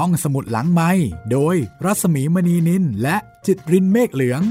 [0.00, 0.90] ห้องสมุดหลังไม้
[1.32, 4.42] โดยรัสมีมณีนินและจิตรินเมฆเหลือง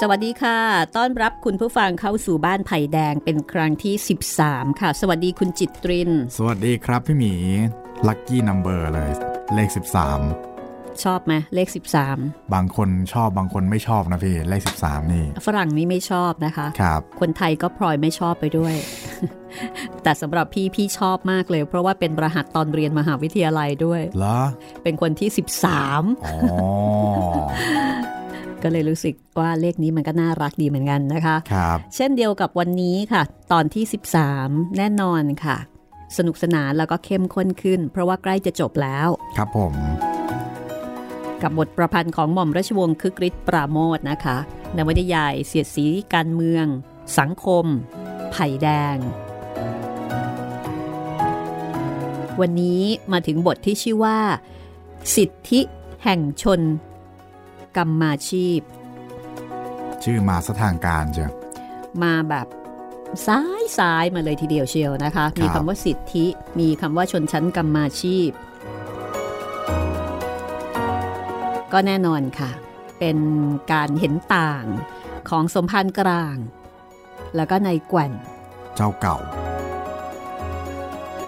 [0.00, 0.58] สวัสดีค่ะ
[0.96, 3.94] ต้อนรับคุณผู้ฟังเข้าสู่บ้านไผ่แดงเป็นครั้งที่
[4.38, 7.34] 13 ค่ะ สวัสดีคุณจิตริน สวัสดีครับพี่หมี
[8.06, 9.10] ลัคกี้นัมเบอร์เลย
[9.54, 9.68] เลข
[11.04, 11.68] ชอบไหมเลข
[12.10, 18.74] 13 บางคนชอบบางคนไม่ชอบนะพี่เลข 13 นี่ ฝรั่งนี่ไม่ชอบนะคะครับคนไทยก็พลอยไม่ชอบไปด้วย
[20.02, 24.40] แต่สำหรับพี่พี่ชอบมากเลย เพราะว่าเป็นรหัสตอนเรียนมหาวิทยาลัยด้วยเหรอ
[24.82, 25.28] เป็นคนที่
[25.76, 26.36] 13อ๋อ
[28.62, 33.84] ก็เลยรู้สึกว่าเลขนี้มันก็น่ารักดีเหมือนกันนะคะครับเช่นเดียวกับวันนี้ค่ะ ตอนที่
[34.30, 35.56] 13 แน่นอนค่ะ
[36.16, 39.74] สนุกสนานแล้วก็เข้มข้นขึ้น เพราะว่าใกล้จะจบแล้ว ครับผม
[41.42, 44.36] กับบทประพันธ์ของหม่อมราชวงศ์คึกฤทธิ์ปราโมทนะคะ
[44.76, 46.66] นวนิยายเสียดสีการเมือง
[47.18, 47.64] สังคม
[48.32, 48.96] ไผ่แดง
[52.40, 54.18] วันนี้มาถึงบทที่ชื่อว่า
[55.16, 55.60] สิทธิ
[56.04, 56.60] แห่งชน
[57.76, 58.60] กรรมาชีพ
[60.04, 61.32] ชื่อมาสทางการเจ้ะ
[62.02, 62.46] มาแบบ
[63.26, 66.26] ซ้ายซ้ายมาเลยทีเดียวเชียวนะคะ มีคำว่าสิทธิ
[66.60, 68.28] มีคำว่าชนชั้นกรรมาชีพ
[71.72, 72.50] ก็แน่นอนค่ะ
[72.98, 73.18] เป็น
[73.72, 74.64] การเห็นต่าง
[75.28, 76.36] ของสมพันธ์กลาง
[77.36, 78.12] แล้วก็ในแกว่น
[78.76, 79.16] เจ้าเก่า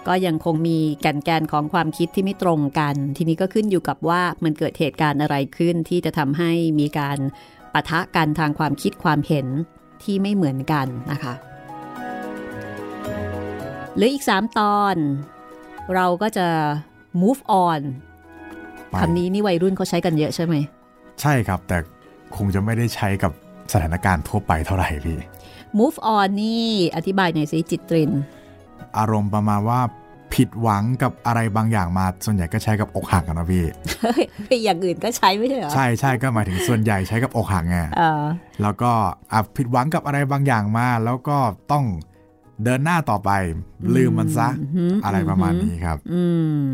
[0.09, 7.19] ก็ยังคงมีแก่นแกนของความคิดที่ไม่ตรงกัน ทีนี้ก็ขึ้นอยู่กับว่ามันเกิดเหตุการณ์อะไรขึ้นที่จะทำให้มีการ
[7.73, 9.47] ปะทะกันทางความคิดความเห็น
[10.03, 11.35] ที่ไม่เหมือนกันนะคะ
[13.95, 14.97] เหลืออีก 3 ตอน
[15.95, 16.49] เราก็จะ
[17.21, 17.81] move on
[18.91, 20.55] ไปคำนี้นี่วัยรุ่นเขาใช้กันเยอะใช่ไหม
[21.21, 21.77] ใช่ครับ แต่
[22.37, 23.33] คงจะไม่ได้ใช้กับ
[23.73, 25.19] สถานการณ์ทั่วไปเท่าไหร่พี่
[25.79, 28.11] move on นี่อธิบายหน่อยสิจิตริน
[28.99, 29.81] อารมณ์ประมาณว่า
[30.35, 33.65] ผิดหวังกับอะไรบางอย่างมาส่วนใหญ่ก็ใช้กับอกหักกันนะพี่
[34.01, 34.15] เฮ้
[34.57, 38.25] ยอย่างอื่นก็ใช้ไม่ใช่เหรอ ใช่ใช่ก็หมายถึงส่วนใหญ่ใช้กับอกหักไงเออ
[38.63, 38.91] แล้วก็
[39.33, 41.39] อะผิดหวังกับอะไรบางอย่างมา แล้วก็
[41.73, 41.85] ต้อง
[42.65, 43.31] เดินหน้าต่อไป
[43.97, 46.23] ลืมมันซะหืมอะไรประมาณนี้ครับอื
[46.65, 46.71] ม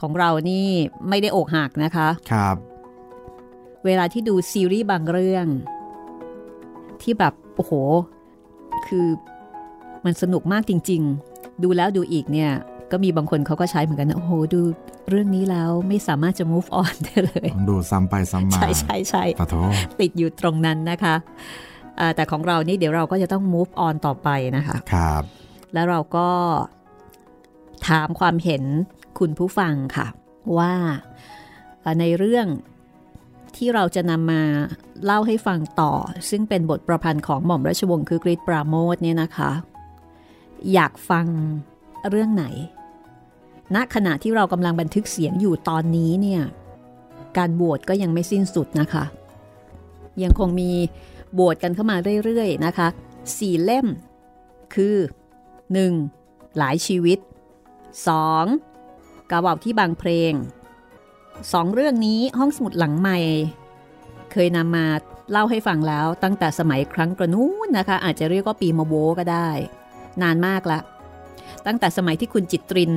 [0.00, 0.66] ของเรานี่
[1.08, 2.56] ไม่ได้อกหักนะคะครับ
[3.84, 5.46] เวลาที่ดูซีรีส์บางเรื่อง
[7.02, 7.72] ที่แบบ โอ้โห
[8.86, 9.06] คือ
[10.04, 12.50] มันสนุกมากจริง ๆ ดูแล้วดูอีกเนี่ย
[12.90, 14.60] ก็มีบางคนเขาก็ใช้เหมือนกันนะโอ้โหดู
[15.10, 19.54] เรื่องนี้แล้วไม่สามารถจะ move on ได้เลยต้องดูซ้ำไปซ้ำมา ใช่ใช่ใช่ปะโท
[20.00, 21.14] ติดอยู่ตรงนั้นนะคะ
[21.96, 25.22] เอ่อแต่ของเรานี่เดี๋ยวเราก็จะต้อง move on ต่อไปนะคะ ครับ
[25.74, 26.28] แล้วเราก็
[27.88, 28.62] ถามความเห็น
[29.18, 30.06] คุณผู้ฟังค่ะ
[30.58, 30.74] ว่า
[32.00, 32.46] ในเรื่อง
[33.56, 34.42] ที่เราจะนำมา
[35.04, 35.92] เล่าให้ฟังต่อ
[36.30, 39.50] ซึ่งเป็นบทประพันธ์ของหม่อมราชวงศ์คือกริชปราโมทเนี่ยนะคะ
[40.72, 41.26] อยากฟัง
[42.10, 42.44] เรื่องไหน
[43.74, 46.42] ณขณะที่เรากำลังบันทึกเสียงอยู่ตอนนี้เนี่ย
[47.36, 49.04] การโหวตก็ยังไม่สิ้นสุดนะคะ
[50.22, 50.70] ยังคงมี
[51.32, 52.88] โหวตกันเข้ามาเรื่อยๆนะคะ
[53.38, 53.86] สี่เล่ม
[54.74, 54.96] คือ
[55.76, 56.58] 1.
[56.58, 57.18] หลายชีวิต
[57.98, 58.73] 2.
[59.30, 60.32] กระบอกที่บางเพลง
[61.52, 63.18] สองเรื่องนี้ห้องสมุดหลังใหม่
[64.32, 64.86] เคยนำมา
[65.30, 69.48] เล่าให้ฟังแล้วตั้งแต่สมัยครั้งกระนู้นนะคะ อาจจะเรียกว่าปีมาโวก็ได้
[70.22, 70.78] นานมากละ
[71.66, 72.92] ตั้งแต่สมัยที่คุณจิตริน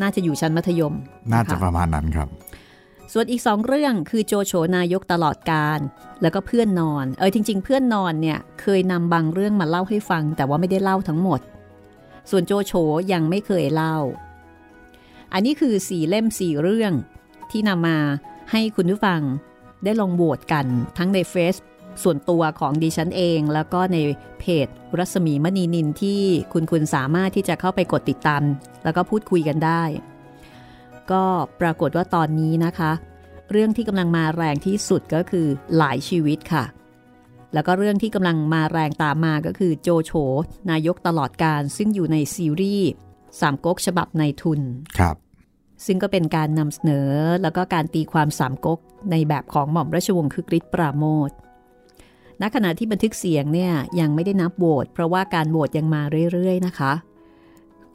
[0.00, 0.94] น่าจะอยู่ชั้นมัธยม
[1.32, 2.28] น่าจะคประมาณนั้นครับ
[3.12, 5.80] ส่วนอีกสองเรื่องคือโจโฉนายกตลอดการ
[6.22, 11.40] แล้วก็เพื่อนนอน เออจริง ๆ เพื่อนนอนเนี่ยเคยนำบางเรื่องมาเล่าให้ฟัง แต่ว่าไม่ได้เล่าทั้งหมด
[12.30, 12.72] ส่วนโจโฉ
[13.12, 13.96] ยังไม่เคยเล่า
[15.32, 16.92] อันนี้คือสี่เล่มสี่เรื่อง
[17.50, 17.98] ที่นำมา
[18.50, 19.20] ให้คุณผู้ฟัง
[19.84, 20.66] ได้ลองโหวตกัน
[20.98, 21.56] ทั้งในเฟซ
[22.02, 23.96] ส่วนตัวของดิฉันเอง แล้วก็ใน
[24.40, 26.22] เพจรัศมีมณีนินที่
[26.52, 28.42] คุณคุณสามารถที่จะเข้าไปกดติดตาม
[28.84, 29.82] แล้วก็พูดคุยกันได้
[31.10, 31.24] ก็
[31.60, 32.92] ปรากฏว่าตอนนี้นะคะ
[33.50, 36.64] เรื่องที่กำลังมาแรงที่สุดก็คือหลายชีวิตค่ะ
[37.52, 40.12] แล้วก็เรื่องที่กำลังมาแรงตามมาก็คือโจโฉ
[40.70, 42.88] นายกตลอดการซึ่งอยู่ในซีรีส์
[43.40, 44.60] สามก๊กฉบับในทุน
[44.98, 45.16] ครับ
[45.86, 47.10] ซึ่งก็เป็นการนำเสนอ
[47.42, 48.78] แล้วก็การตีความสามก๊ก
[49.10, 51.30] ในแบบของหม่อมราชวงศ์คึกฤทธิ์ปราโมท
[52.40, 56.02] ณขณะที่บันทึกเสียงเนี่ยยังไม่ได้นับโหวตเพราะว่าการโหวตยังมา
[56.32, 56.92] เรื่อยๆนะคะ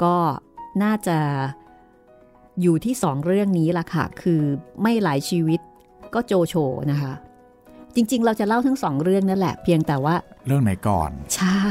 [0.03, 0.15] ก็
[0.83, 1.17] น่าจะ
[2.61, 4.41] อยู่ที่สองเรื่องนี้ล่ะค่ะ คือ
[4.81, 5.59] ไม่หลายชีวิต
[6.13, 6.55] ก็โจโฉ
[6.91, 7.13] นะคะ
[7.95, 10.15] จริง ๆ เราจะเล่าทั้งสองเรื่องนั่นแหละ เพียงแต่ว่า
[10.47, 11.65] เรื่องไหนก่อน ใช่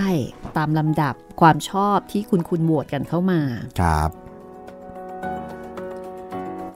[0.56, 3.40] ตามลำดับความชอบที่คุณคุณโหวตกันเข้ามา
[3.80, 4.10] ครับ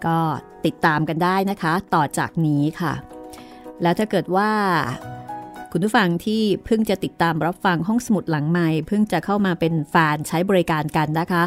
[0.07, 0.19] ก็
[0.67, 2.93] ติดตามกันได้นะคะ ต่อจากนี้ค่ะ
[3.83, 4.51] แล้วถ้าเกิดว่า
[5.73, 11.43] คุณผู้ฟังที่เพิ่งจะติดตามรับฟังห้องสมุดหลังใหม่ เพิ่งจะเข้ามาเป็นแฟนใช้บริการกันนะคะ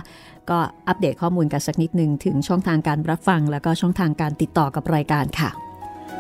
[0.50, 5.50] ก็อัปเดตข้อมูลกันสักนิดหนึ่งถึงช่องทางการรับฟัง แล้วก็ช่องทางการติดต่อกับรายการค่ะ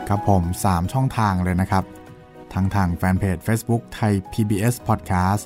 [0.07, 1.83] ครับผม 3 ช่องทางเลยนะครับ
[2.54, 5.44] ทั้งทางแฟนเพจ Facebook ไทย PBS Podcast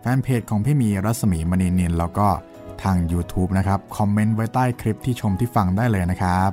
[0.00, 2.28] แฟนเพจของพี่มีรัศมีมณีนินแล้วก็
[2.82, 6.50] ทาง YouTube นะครับ คอมเมนต์ไว้ใต้คลิปที่ชมที่ฟังได้เลยนะครับ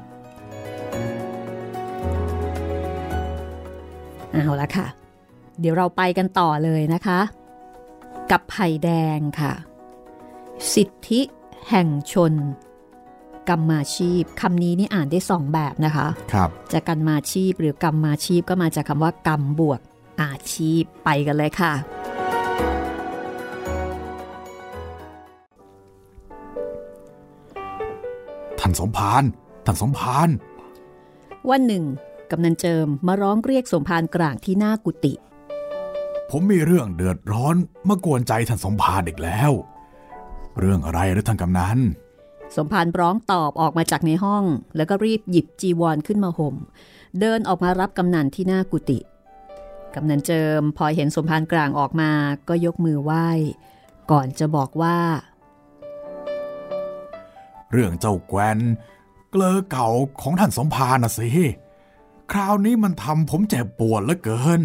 [4.31, 4.87] เอาละค่ะ
[5.59, 7.19] เดี๋ยวเราไปกันต่อเลยนะคะ
[8.31, 9.53] กับไผ่แดงค่ะ
[10.73, 11.21] สิทธิ
[11.69, 12.33] แห่งชน
[13.49, 19.79] กรรมาชีพคำนี้นี่อ่านได้สองแบบนะคะครับจะกรรมาชีพหรือกรรมาชีพก็มาจากคำว่ากรรมบวก
[20.21, 21.73] อาชีพไปกันเลยค่ะ
[28.59, 29.23] ท่านสมพาน
[29.65, 30.29] ท่านสมพาน
[31.49, 31.85] วันหนึ่ง
[32.31, 35.13] กำนันเจิมมาร้องเรียกสมภารกลางที่หน้ากุฏิ
[36.29, 37.55] ผมมีเรื่องเดือดร้อน
[37.87, 39.51] มากวนใจท่านสมพานอีกแล้ว
[40.59, 41.79] เรื่องอะไรหรือท่านกำนัน
[42.55, 44.43] สมภารร้องตอบออกมาจากในห้อง
[44.75, 46.55] แล้วก็รีบหยิบจีวรขึ้นมาห่ม
[47.19, 48.99] เดินออกมารับกำนันที่หน้ากุฏิ
[49.95, 52.11] กำนันเจิมพอเห็นสมภารกลางออกมา
[52.47, 53.27] ก็ยกมือไหว้
[54.11, 54.97] ก่อนจะบอกว่า
[57.71, 58.59] เรื่องเจ้าแกวน
[59.31, 59.89] เกลอเก่า
[60.21, 61.29] ของท่านสมพานน่ะสิ
[62.31, 64.61] คราวนี้มันทำผมเจ็บปวดเหลือเกิน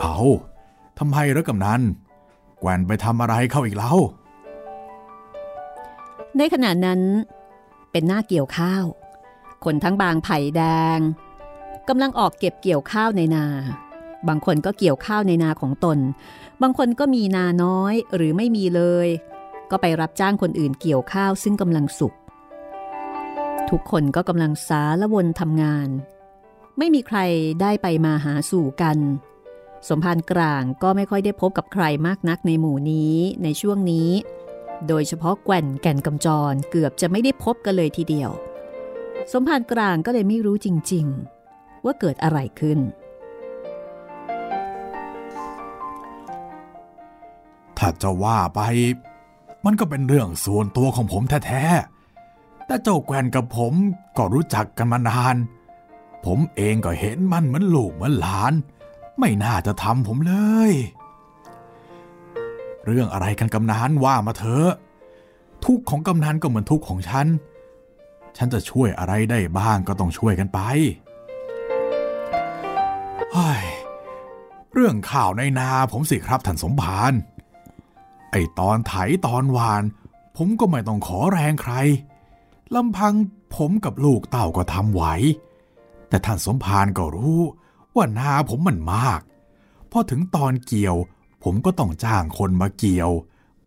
[0.00, 0.16] เอา
[0.98, 1.82] ทำไมเหรอกำนัน
[2.60, 3.98] แกวนไปทำอะไรเข้าอีกแล้ว
[6.38, 7.00] ในขณะนั้น
[7.90, 8.84] เป็นหน้าเกี่ยวข้าว
[9.64, 10.62] คนทั้งบางไผ่แด
[10.96, 10.98] ง
[11.88, 13.46] กำลังออกเก็บเกี่ยวข้าวในนา
[14.28, 15.98] บางคนก็เกี่ยวข้าวในนาของตน
[16.62, 19.08] บางคนก็มีนาน้อยหรือไม่มีเลย
[19.70, 22.14] ก็ไปรับจ้างคนอื่นเกี่ยวข้าวซึ่งกำลังสุก
[23.70, 25.88] ทุกคนก็กำลังสาละวนทำงาน
[26.78, 27.18] ไม่มีใคร
[27.60, 28.98] ได้ไปมาหาสู่กัน
[29.88, 34.10] สมภารกลางก็ไม่ค่อยได้พบกับใครมากนักในหมู่นี้ในช่วงนี้
[34.88, 38.30] โดยเฉพาะแก่นแก่นกำจรเกือบจะไม่ได้พบกันเลยทีเดียว
[39.32, 41.06] สมภารกลางก็เลยไม่รู้จริง
[41.46, 42.78] ๆ ว่าเกิดอะไรขึ้น
[47.78, 48.60] ถ้าจะว่าไป
[49.64, 53.72] มันก็เป็นเรื่องส่วนตัวของผมแท้ๆ แต่เจ้าแกวนกับผม
[54.16, 55.36] ก็รู้จักกันมานาน
[56.24, 58.52] ผมเองก็เห็นมันเหมือนลูกเหมือนหลาน
[59.18, 60.34] ไม่น่าจะทำผมเล
[60.70, 60.72] ย
[62.84, 64.70] เรื่องอะไรกันกำนันว่ามาเถอะ
[65.64, 67.26] ทุกของกำนันก็เหมือนทุกข์ของฉัน
[68.36, 70.60] ฉันจะช่วยอะไรได้บ้างก็ต้องช่วยกันไป
[73.32, 73.64] เฮ้ย
[74.72, 77.12] เรื่องข่าวในนาผมสิครับท่านสมภาร
[78.30, 78.94] ไอตอนไถ
[79.26, 79.82] ตอนหวาน
[80.36, 81.74] ผมก็ไม่ต้องขอแรงใคร
[82.74, 83.14] ลำพัง
[83.54, 85.04] ผมกับลูกเต่าก็ทำไหว
[86.08, 87.40] แต่ท่านสมภารก็รู้
[87.94, 89.20] ว่านาผมมันมาก
[89.90, 90.96] พอถึงตอนเกี่ยว
[91.44, 93.10] ผมก็ต้องจ้างคนมาเกี่ยว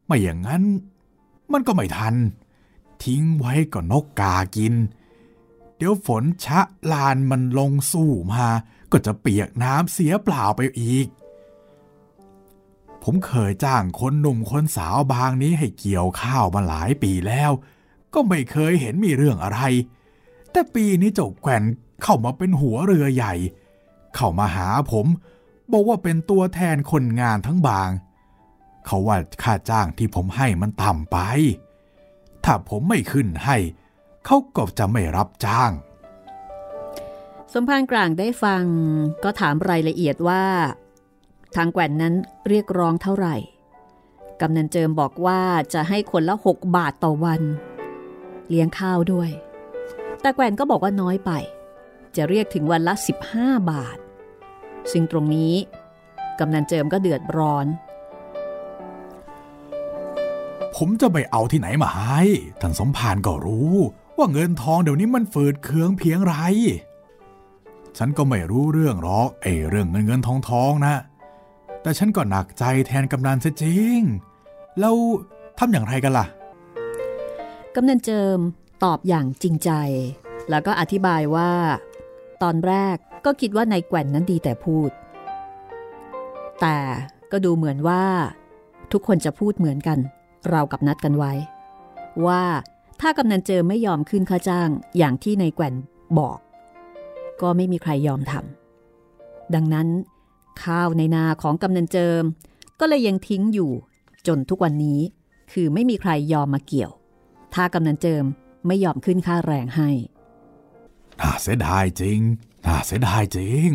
[0.05, 0.63] ไม่อย่างนั้น
[1.51, 2.15] มันก็ไม่ทัน
[3.03, 4.73] ทิ้งไว้ก็นกกากิน
[5.77, 6.59] เดี๋ยวฝนชะ
[6.91, 8.45] ลานมันลงสู่มา
[8.91, 11.07] ก็จะเปียกน้ำเสียเปล่าไปอีก
[13.03, 17.51] ผมเคยจ้างคนหนุ่มคนสาวบางนี้ให้เกี่ยวข้าวมาหลายปีแล้ว
[18.13, 19.59] ก็ไม่เคยเห็นมีเรื่องอะไร
[20.51, 21.63] แต่ปีนี้เจ้าแก่น
[22.03, 23.33] เข้ามาเป็นหัวเรือใหญ่
[24.15, 25.05] เข้ามาหาผม
[25.71, 27.89] บอกว่าเป็นตัวแทนคนงานทั้งบาง
[28.85, 31.17] เขาว่าค่าจ้างที่ผมให้มันต่ำไป
[32.43, 33.57] ถ้าผมไม่ขึ้นให้
[34.25, 35.71] เขาก็จะไม่รับจ้าง
[37.53, 38.63] สมภารกลางได้ฟัง
[39.23, 40.45] ก็ถามรายละเอียดว่า
[41.55, 42.13] ทางแกว่นนั้น
[42.47, 43.35] เรียกร้องเท่าไหร่
[44.41, 45.41] กำนันเจิมบอกว่า
[45.73, 47.41] จะให้คนละ6บาทต่อวัน
[48.49, 49.31] เลี้ยงข้าวด้วย
[50.21, 51.31] แต่แกว่นก็บอกว่าน้อยไป
[52.15, 52.93] จะเรียกถึงวันละ
[53.31, 53.97] 15 บาท
[54.91, 55.53] ซึ่งตรงนี้
[56.39, 57.67] กำนันเจิมก็เดือดร้อน
[60.75, 62.21] ผมจะไปเอาที่ไหนมาให้
[62.61, 63.75] ท่านสมภารก็รู้
[64.17, 66.35] ว่าเงินทองเดี๋ยวนี้มันฝืดเคืองเพียงไร
[67.97, 70.95] ฉันก็ไม่รู้เรื่องหรอกไอ้เรื่องเงินเงินทองทองนะ
[71.81, 73.99] แต่ฉันก็หนักใจแทนกำนันเสียจริง
[74.79, 74.95] แล้ว
[75.59, 76.25] ทำอย่างไรกันล่ะ
[77.75, 78.39] กำนันเจิม
[78.83, 79.71] ตอบอย่างจริงใจ
[80.49, 81.51] แล้วก็อธิบายว่า
[82.43, 82.97] ตอนแรก
[83.29, 84.89] ก็คิดว่านายแกว่นนั้นดีแต่พูด
[86.61, 86.77] แต่
[87.31, 88.03] ก็ดูเหมือนว่า
[88.91, 89.99] ทุกคนจะพูดเหมือนกัน
[90.49, 91.33] เรากับนัดกันไว้
[92.25, 92.43] ว่า
[93.01, 95.73] ถ้ากำนันเจิมไม่ยอมขึ้นค่าจ้างอย่างที่นายแกว่น
[96.17, 96.37] บอก
[97.41, 99.87] ก็ไม่มีใครยอมทำดังนั้น
[100.63, 102.23] ข้าวในนาของกำนันเจิม
[102.79, 103.71] ก็เลยยังทิ้งอยู่
[104.27, 104.99] จนทุกวันนี้
[105.51, 106.91] คือไม่มีใครยอมมาเกี่ยว
[107.53, 108.23] ถ้ากำนันเจิม
[108.67, 109.89] ไม่ยอมขึ้นค่าแรงให้
[111.19, 112.19] น่าเสียดายจริง
[112.67, 113.69] น่าเสียดายจริง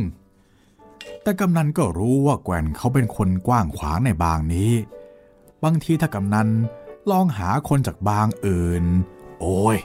[1.22, 4.72] แต่กำนันก็รู้ว่าแกวนเขาเป็นคนกว้างขวางในบางนี้
[5.64, 6.48] บางทีถ้ากำนัน
[7.10, 8.84] ลองหาคนจากบางอื่น
[9.40, 9.76] โอ้ย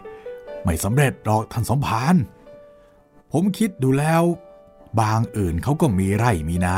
[0.64, 2.16] ไม่สำเร็จหรอกท่านสมภาร
[3.32, 4.24] ผมคิดดูแล้ว
[5.02, 6.78] บางอื่นเขาก็มีไร่มีนา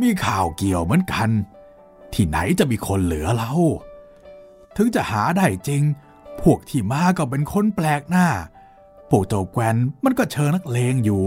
[0.00, 1.28] มีข่าวเกี่ยวเหมือนกัน
[2.12, 3.52] ที่ไหนจะมีคนเหลือเล่า
[4.76, 5.82] ถึงจะหาได้จริง
[6.40, 8.28] พวกที่มาก็เป็นคนแปลกหน้า
[9.10, 11.22] พวกเจ้าแกวนมันก็เชิญนักเลงอยู่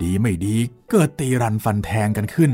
[0.00, 0.56] ดีไม่ดี
[0.90, 2.52] เกิดตีรันฟันแทงกันขึ้น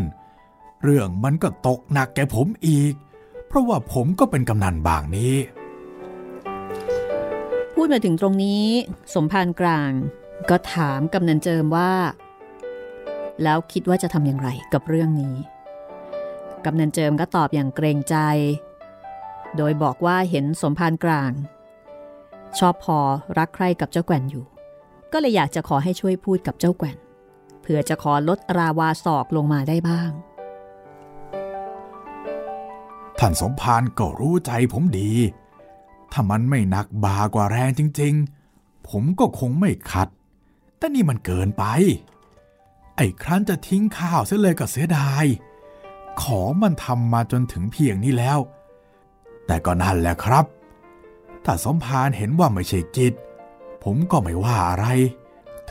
[0.82, 2.94] เรื่องมันก็ตกหนักแกผมอีก
[3.46, 5.34] เพราะว่าผมก็เป็นกำนันบางนี้
[7.74, 8.64] พูดมาถึงตรงนี้
[9.14, 9.90] สมภารกลาง
[10.50, 11.92] ก็ถามกำนันเจิมว่า
[13.42, 15.36] แล้วคิดว่าจะทำอย่างไรกับเรื่องนี้
[16.64, 18.16] กำนันเจิมก็ตอบอย่างเกรงใจ
[19.56, 21.30] โดยบอกว่าเห็นสมภารกลาง
[22.58, 22.98] ชอบพอ
[23.38, 24.44] รักใคร่กับเจ้าแกว่นอยู่
[25.12, 26.96] ก็เลยอยากจะขอให้ช่วยพูดกับเจ้าแกว่น
[27.62, 30.10] เพื่อจะขอลดราวาศอกลงมาได้บ้าง
[33.18, 35.12] ท่านสมภารก็รู้ใจผมดี
[36.12, 38.14] ถ้ามันไม่หนักบากว่าแรงจริง
[38.50, 40.08] ๆ ผมก็คงไม่ขัด
[40.78, 41.64] แต่นี่มันเกินไป
[42.96, 45.24] ไอ้ครั้นจะทิ้งข้าวเสียเลยก็เสียดาย
[46.22, 48.38] ของมันทำมาจนถึงเพียงนี้แล้ว
[49.46, 50.44] แต่ก็นั่นแหละครับ
[51.48, 53.14] ถ้าสมภารเห็นว่าไม่ใช่กิจ
[53.84, 54.86] ผมก็ไม่ว่าอะไร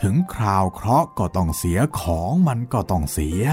[0.02, 3.44] ถึงคราวเคราะห์ก็ต้องเสียของมันก็ต้องเสีย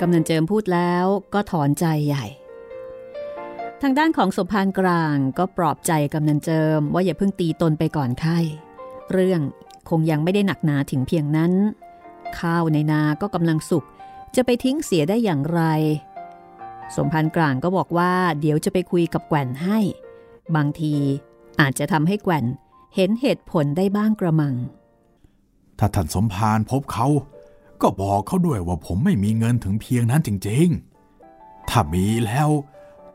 [0.00, 2.26] กำนันเจิมพูดแล้วก็ถอนใจใหญ่
[3.82, 8.38] ทางด้านของสมภารกลางก็ปลอบใจกำนันเจิมว่าอย่าเพิ่งตีตนไปก่อนไข้
[9.12, 9.40] เรื่อง
[9.90, 11.52] คงยังไม่ได้หนักหนาถึงเพียงนั้น
[12.38, 13.84] ข้าวในนาก็กำลังสุก
[14.36, 15.62] จะไปทิ้งเสียได้อย่างไร
[16.94, 19.78] สมภารกลางก็บอกว่า เดี๋ยวจะไปคุยกับแกว่นให้
[20.56, 20.94] บางที
[21.60, 22.44] อาจจะทำให้แกว่น
[22.94, 24.54] เห็นเหตุผลได้บ้างกระมัง
[25.78, 27.06] ถ้าท่านสมภารพบเขา
[27.82, 32.48] ก็บอกเขาด้วยว่าผมไม่มีเงินถึงเพียงนั้นจริงๆ ถ้ามีแล้ว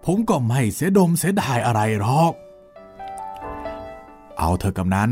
[0.05, 2.33] ผมก็ไม่เสียดมเสียดายอะไรหรอก
[4.39, 5.11] เอาเธอกำนัน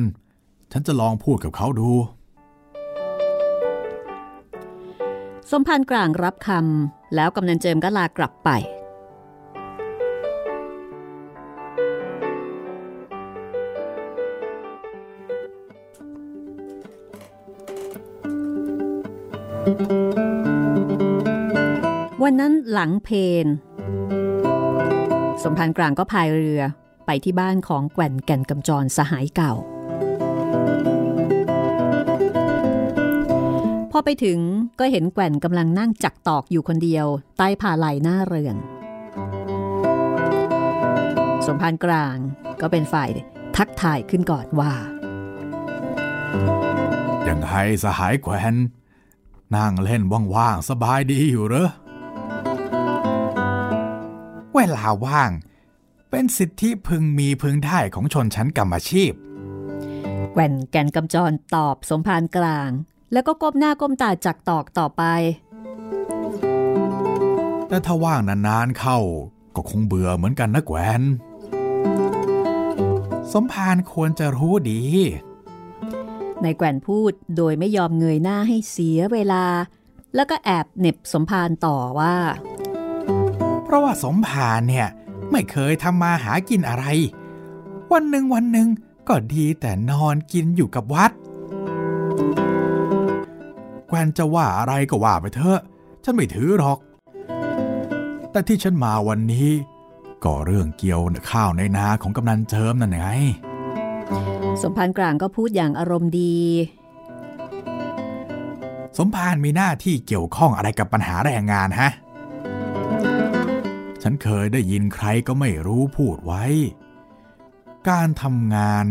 [0.71, 1.89] ฉันจะลองพูดกับเขาดู
[5.53, 8.49] สมภารกลางรับคำแล้วกำนันเจิมก็ลากลับไป
[22.23, 23.09] วันนั้นหลังเพ
[23.45, 23.47] น
[25.43, 26.61] สมภารกลางก็พายเรือ
[27.05, 29.53] ไปที่บ้านของแก่นแก่นกำจรสหายเก่า
[33.91, 34.39] พอไปถึง
[34.79, 37.05] ก็เห็นแก่นกำลังนั่งจักตอกอยู่คนเดียว
[37.37, 38.55] ใต้ผาไหลหน้าเรือน
[41.45, 42.15] สมภารกลาง
[42.61, 43.09] ก็เป็นฝ่าย
[43.57, 44.73] ทักทายขึ้นก่อนว่า
[47.27, 47.51] ยังไง
[47.83, 48.55] สหายแขวน
[49.55, 50.03] นั่งเล่น
[50.35, 51.69] ว่างๆสบายดีอยู่เหรอ
[54.53, 55.31] เวลาว่าง
[56.09, 59.11] เป็นสิทธิพึงมีพึงได้ของชนชั้นกรรมอาชีพ
[60.33, 62.69] แก่นแก่นกำจรตอบสมภารกลาง
[63.13, 65.03] แล้วก็ก้มหน้าก้มตาจักตอกต่อไป
[67.67, 68.99] แต่ถ้าว่างนานๆเข้า
[69.55, 71.01] ก็คงเบื่อเหมือนกันนะแกวน
[73.31, 74.81] สมภารควรจะรู้ดี
[76.41, 79.45] ในแก่นพูดโดยไม่ยอมเงยหน้าให้เสียเวลา
[80.15, 82.15] แล้วก็แอบเหน็บสมภารต่อว่า
[83.63, 84.87] เพราะว่าสมภารเนี่ย
[85.31, 86.85] ไม่เคยทำมาหากินอะไร
[87.91, 88.67] วันหนึ่งวันหนึ่ง
[89.07, 91.11] ก็ดีแต่นอนกินอยู่กับวัด
[93.89, 95.59] แกวนจะว่าอะไรก็ว่าไปเถอะ
[96.03, 96.79] ฉันไม่ถือหรอก
[98.31, 99.49] แต่ที่ฉันมาวันนี้
[100.23, 103.07] ก็เรื่องเกี่ยวข้าวในนาของกำนันเจิมนั่นไง
[104.61, 106.37] สมภารกลางก็พูดอย่างอารมณ์ดี
[108.97, 111.89] สมภารมีหน้าที่เกี่ยวข้องอะไรกับปัญหาแรงงานฮะ
[114.01, 116.43] ฉันเคยได้ยินใครก็ไม่รู้พูดไว้
[117.89, 118.85] การทำงาน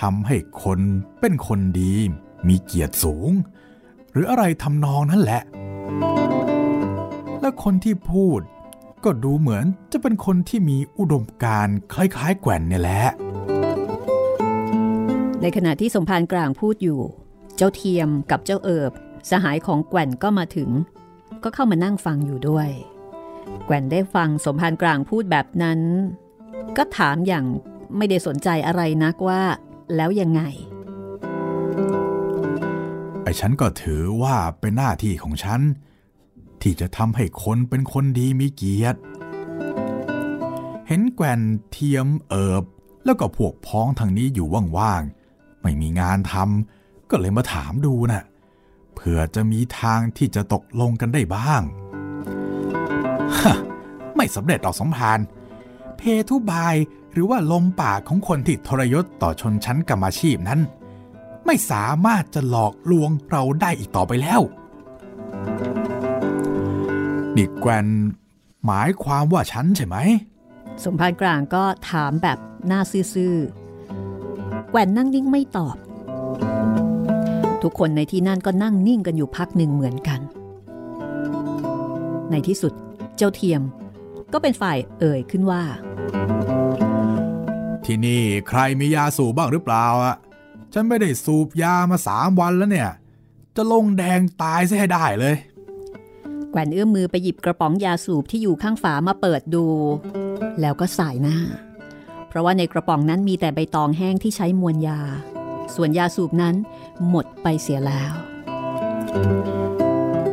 [0.00, 0.80] ทำให้คน
[1.20, 1.94] เป็นคนดี
[2.48, 3.30] มีเกียรติสูง
[4.14, 5.42] หรืออะไรทำนองนั่นแหละ
[7.40, 8.40] และคนที่พูด
[9.04, 13.04] ก็ดูเหมือนจะเป็นคนที่มีอุดมการคล้ายๆแกว่นเนี่ยแหละ
[15.40, 17.00] ในขณะที่สมภารกลางพูดอยู่
[17.56, 18.92] เจ้าเทียมกับเจ้าเอิบ
[19.30, 20.70] สหายของแก่นก็มาถึง
[21.42, 22.68] ก็เข้ามานั่งฟังอยู่ด้วย
[23.66, 25.80] แก่นได้ฟังสมภารกลางพูดแบบนั้น
[26.76, 27.44] ก็ถามอย่าง
[27.96, 29.42] ไม่ได้สนใจอะไรนักว่า
[29.96, 30.42] แล้วยังไง
[33.40, 35.60] ฉันก็ถือว่าเป็นหน้าที่ของฉัน
[36.62, 39.00] ที่จะทำให้คนเป็นคนดีมีเกียรติ
[40.88, 42.64] เห็นแกว่นเทียมเอิบ
[43.04, 44.46] แล้วก็พวกพ้องทางนี้อยู่
[44.78, 48.24] ว่างๆ ไม่มีงานทำก็เลยมาถามดูนะ่ะ
[48.94, 51.62] เผื่อจะมีทางที่จะตกลงกันได้บ้าง
[53.38, 53.56] ฮะ
[54.16, 55.18] ไม่สำเร็จหรอกสมภาร
[55.96, 56.74] เพทุบาย
[57.12, 60.60] หรือว่าลมปากของคนที่ทรยศต่อชนชั้นกรรมาชีพนั้น
[61.46, 64.40] ไม่สามารถจะหลอกลวงเราได้อีกต่อไปแล้ว
[67.36, 67.86] นี่แกวน
[68.66, 69.96] หมายความว่าฉันใช่ไหม
[70.84, 72.80] สมภารกลางก็ถามแบบหน้า
[73.14, 75.76] ซื่อๆ แกวนนั่งนิ่งไม่ตอบ
[77.62, 80.20] ทุกคนในที่นั่นก็นั่งนิ่งกันอยู่พักหนึ่งเหมือนกัน
[82.30, 82.72] ในที่สุด
[83.16, 83.62] เจ้าเทียม
[84.32, 85.62] ก็เป็นฝ่ายเอ่ยขึ้นว่า
[87.84, 90.16] ที่นี่ใครมียาสูบบ้างหรือเปล่าอะ
[90.76, 92.90] ฉันไม่ได้สูบยามาสามวันแล้วเนี่ย
[93.56, 95.36] จะลงแดงตายซะให้ได้เลย
[96.50, 99.66] แกวนเอื้อมมือไปหยิบกระป๋องยาสูบที่อยู่ข้างฝามาเปิดดู
[100.60, 101.38] แล้วก็สายหน้า
[102.28, 105.00] เพราะว่าในกระป๋องนั้นมีแต่ใบตองแห้งที่ใช้มวลยา
[105.74, 106.54] ส่วนยาสูบนั้น
[107.08, 108.12] หมดไปเสียแล้ว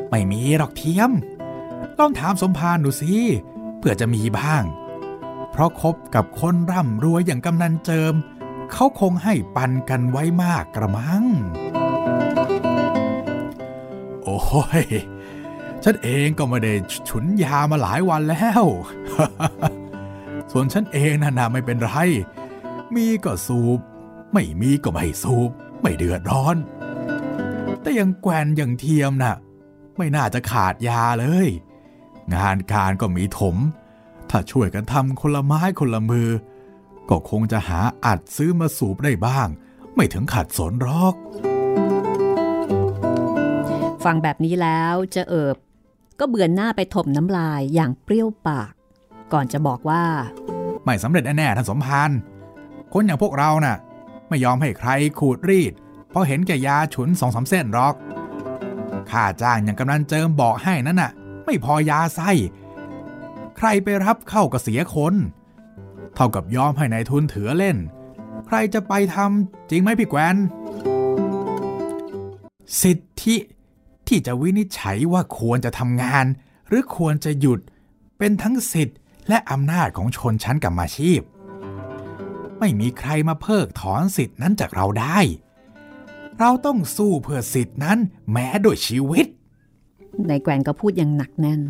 [0.09, 1.11] ไม่มีหรอกเทียม
[1.99, 3.15] ต้องถามสมภารดูสิ
[3.79, 4.63] เพื่อจะมีบ้าง
[5.51, 8.13] เพราะคบกับคนร่ำรวยอย่างกำนันเจิม
[8.71, 11.23] เขาคงให้ปันกันไว้มากกระมัง
[14.23, 14.39] โอ้
[14.83, 14.85] ย
[15.83, 16.73] ฉันเองก็ไม่ได้
[17.09, 18.63] ฉุนยามาหลายวันแล้ว
[20.51, 21.91] ส่วนฉันเองน่ะนะไม่เป็นไร
[22.95, 23.79] มีก็สูบ
[24.33, 25.49] ไม่มีก็ไม่สูบ
[25.81, 26.57] ไม่เดือดร้อน
[27.81, 29.35] แต่ยังแกวนอย่างเทียมน่ะ
[29.97, 31.47] ไม่น่าจะขาดยาเลย
[32.33, 33.55] งานการก็มีถม
[34.29, 36.29] ถ้าช่วยกันทำคนละไม้คนละมือ
[37.09, 39.47] ก็คงจะหาอัดซื้อมาสูบได้บ้าง
[39.95, 41.15] ไม่ถึงขัดสนหรอก
[44.03, 45.57] ฟังแบบนี้แล้วเจะเอิบ
[46.19, 48.71] ก็เบือนหน้าไปถมน้ำลายอย่างเปรี้ยวปาก
[49.33, 50.03] ก่อนจะบอกว่า
[50.83, 52.11] ไม่สำเร็จแน่ๆท่านสมพาน
[52.93, 53.77] คนอย่างพวกเราน่ะ
[54.29, 54.89] ไม่ยอมให้ใคร
[55.19, 55.73] ขูดรีด
[56.09, 57.95] เพราะเห็นแก่ยาฉุนสองสาเส้นหรอก
[59.11, 61.11] ค่าจ้างอย่างกำนันเจิมบอกให้นั่นน่ะ
[61.45, 62.31] ไม่พอยาไส้
[63.57, 65.13] ใครไปรับเข้าก็เสียคน
[66.15, 67.77] เท่ากับยอมให้ในายทุนถือเล่น
[68.47, 70.35] ใครจะไปทำจริงไหมพี่แกวน
[72.81, 73.35] สิทธิ
[74.07, 76.25] ที่จะวินิจฉัยว่าควรจะทำงาน
[76.67, 77.59] หรือควรจะหยุด
[78.17, 78.95] เป็นทั้งสิทธิ
[79.29, 81.21] และอำนาจของชนชั้นกรรมาชีพ
[82.59, 85.19] ไม่มีใครมาเพิกถอนสิทธินั้นจากเราได้
[86.39, 87.97] เราต้องสู้เพื่อสิทธินั้น
[88.31, 89.25] แม้ด้วยชีวิต
[90.27, 91.61] ในแกวนก็พูดอย่างหนักแน่น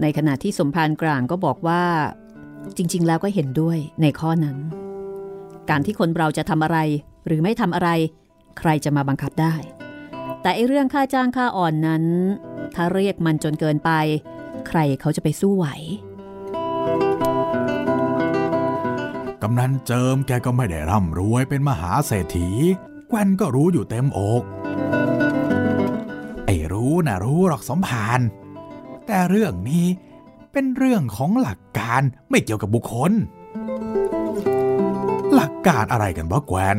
[0.00, 1.82] ในขณะที่สมภารกลางก็บอกว่า
[2.76, 4.56] จริง ๆ แล้วก็เห็นด้วยในข้อนั้น
[5.70, 6.78] การที่คนเราจะทำอะไร
[7.26, 7.90] หรือไม่ทำอะไร
[8.58, 9.54] ใครจะมาบังคับได้
[10.42, 12.04] แต่ไอเรื่องค่าจ้างค่าอ่อนนั้น
[12.74, 13.90] ถ้าเรียกมันจนเกินไป
[14.68, 15.66] ใครเขาจะไปสู้ไหว
[19.42, 22.48] กำนันเจิมแกก็ไม่ได้ร่ำรวยเป็นมหาเศรษฐี
[23.08, 24.42] แกวนก็รู้อยู่เต็มอก
[26.46, 28.20] ไอ้รู้นะรู้หรอกสมภาร
[29.06, 29.86] แต่เรื่องนี้
[30.52, 31.58] เป็นเรื่องของหลัก
[31.90, 33.12] การไม่เกี่ยวกับบุคคล
[35.34, 36.78] หลักการอะไรกันบ่แกวน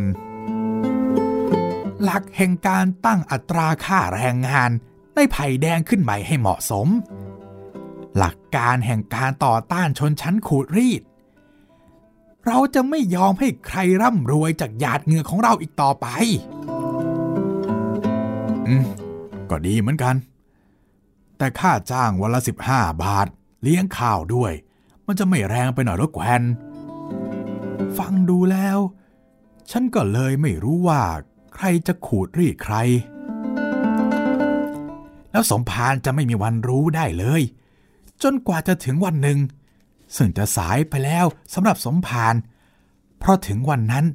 [2.03, 4.71] หลักแห่งการตั้งอัตราค่าแรงงาน
[5.15, 6.87] ในไผ่แดงขึ้นใหม่ให้เหมาะสม
[8.17, 11.01] หลักการแห่งการต่อต้านชนชั้นขูดรีด
[12.45, 16.07] เราจะไม่ยอมให้ใครร่ำรวยจากหยาดเหงื่อของเราอีกต่อไป
[18.67, 18.85] อืม
[19.49, 20.15] ก็ดีเหมือนกัน
[21.37, 23.27] แต่ค่าจ้างวันละสิบห้าบาท
[23.63, 24.53] เลี้ยงข้าวด้วย
[25.13, 26.41] มันจะไม่แรงไปหน่อยหรอแกวน
[27.97, 28.77] ฟังดูแล้ว
[29.71, 31.01] ฉันก็เลยไม่รู้ว่า
[31.55, 32.75] ใครจะขูดรีดใคร
[35.31, 37.41] แล้วสมภารจะไม่มีวันรู้ได้เลย
[38.23, 39.39] จนกว่าจะถึงวันหนึ่ง
[40.15, 42.35] ซึ่งจะสายไปแล้วสำหรับสมภาร
[43.19, 44.05] เพราะถึงวันนั้น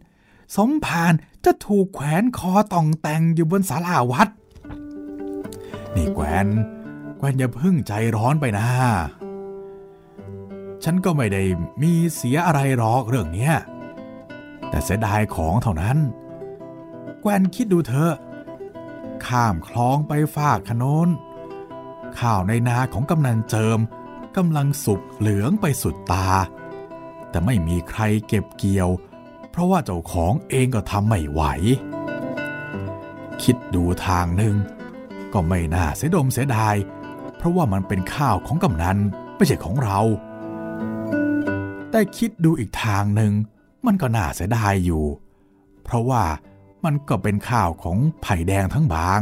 [0.56, 1.12] สมภาร
[1.44, 4.28] จะถูกแขวนคอต่องแต่งอยู่บนศาลาวัด
[5.94, 6.46] นี่แกวน
[7.18, 8.68] แกวนอย่าเพิ่งใจร้อนไปนะ
[10.84, 11.42] ฉันก็ไม่ได้
[11.82, 13.54] มีเสียอะไรหรอกเรื่องเนี้ย
[14.68, 15.98] แต่เสียดายของเท่านั้น
[17.20, 18.14] แกวนคิดดูเถอะ
[19.26, 21.08] ข้ามคลองไปฝากขนน
[22.18, 23.78] ข้าวในนาของกำนันเจิม
[24.36, 26.28] กำลังสุกเหลืองไปสุดตา
[27.30, 28.90] แต่ไม่มีใครเก็บเกี่ยว
[29.50, 31.42] เพราะว่าเจ้าของเองก็ทำไม่ไหว
[33.42, 34.56] คิดดูทางหนึ่ง
[35.32, 36.74] ก็ไม่น่าเสียดมเสียดาย
[37.36, 38.98] เพราะว่ามันเป็นข้าวของกำนัน
[39.36, 40.00] ไม่ใช่ของเรา
[41.96, 43.32] แต่คิดดูอีกทางหนึ่ง
[43.86, 45.04] มันก็น่าเสียดายอยู่
[45.84, 46.24] เพราะว่า
[46.84, 49.20] มันก็เป็นข้าวของไผ่แดงทั้งบาง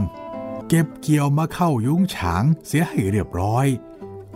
[0.68, 3.66] เก็บเกี่ยวมาเข้ายุ้งฉางเสียให้เรียบร้อย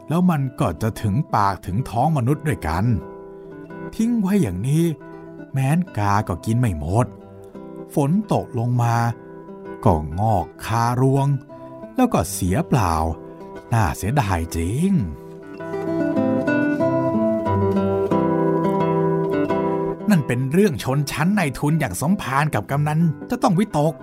[0.09, 2.85] แล้วมันก็จะถึงปากถึงท้องมนุษย์ด้วยกัน
[3.95, 4.85] ทิ้งไว้อย่างนี้
[5.53, 7.07] แม้นกาก็กินไม่หมด
[7.95, 8.97] ฝนตกลงมา
[9.85, 11.29] ก็งอกคารวง
[11.95, 12.95] แล้วก็เสียเปล่า
[13.73, 14.93] น่าเสียดายจริง
[20.31, 23.95] เป็นเรื่องชนชั้นในทุนอย่างสมภารกับกำนันจะต้องวิตก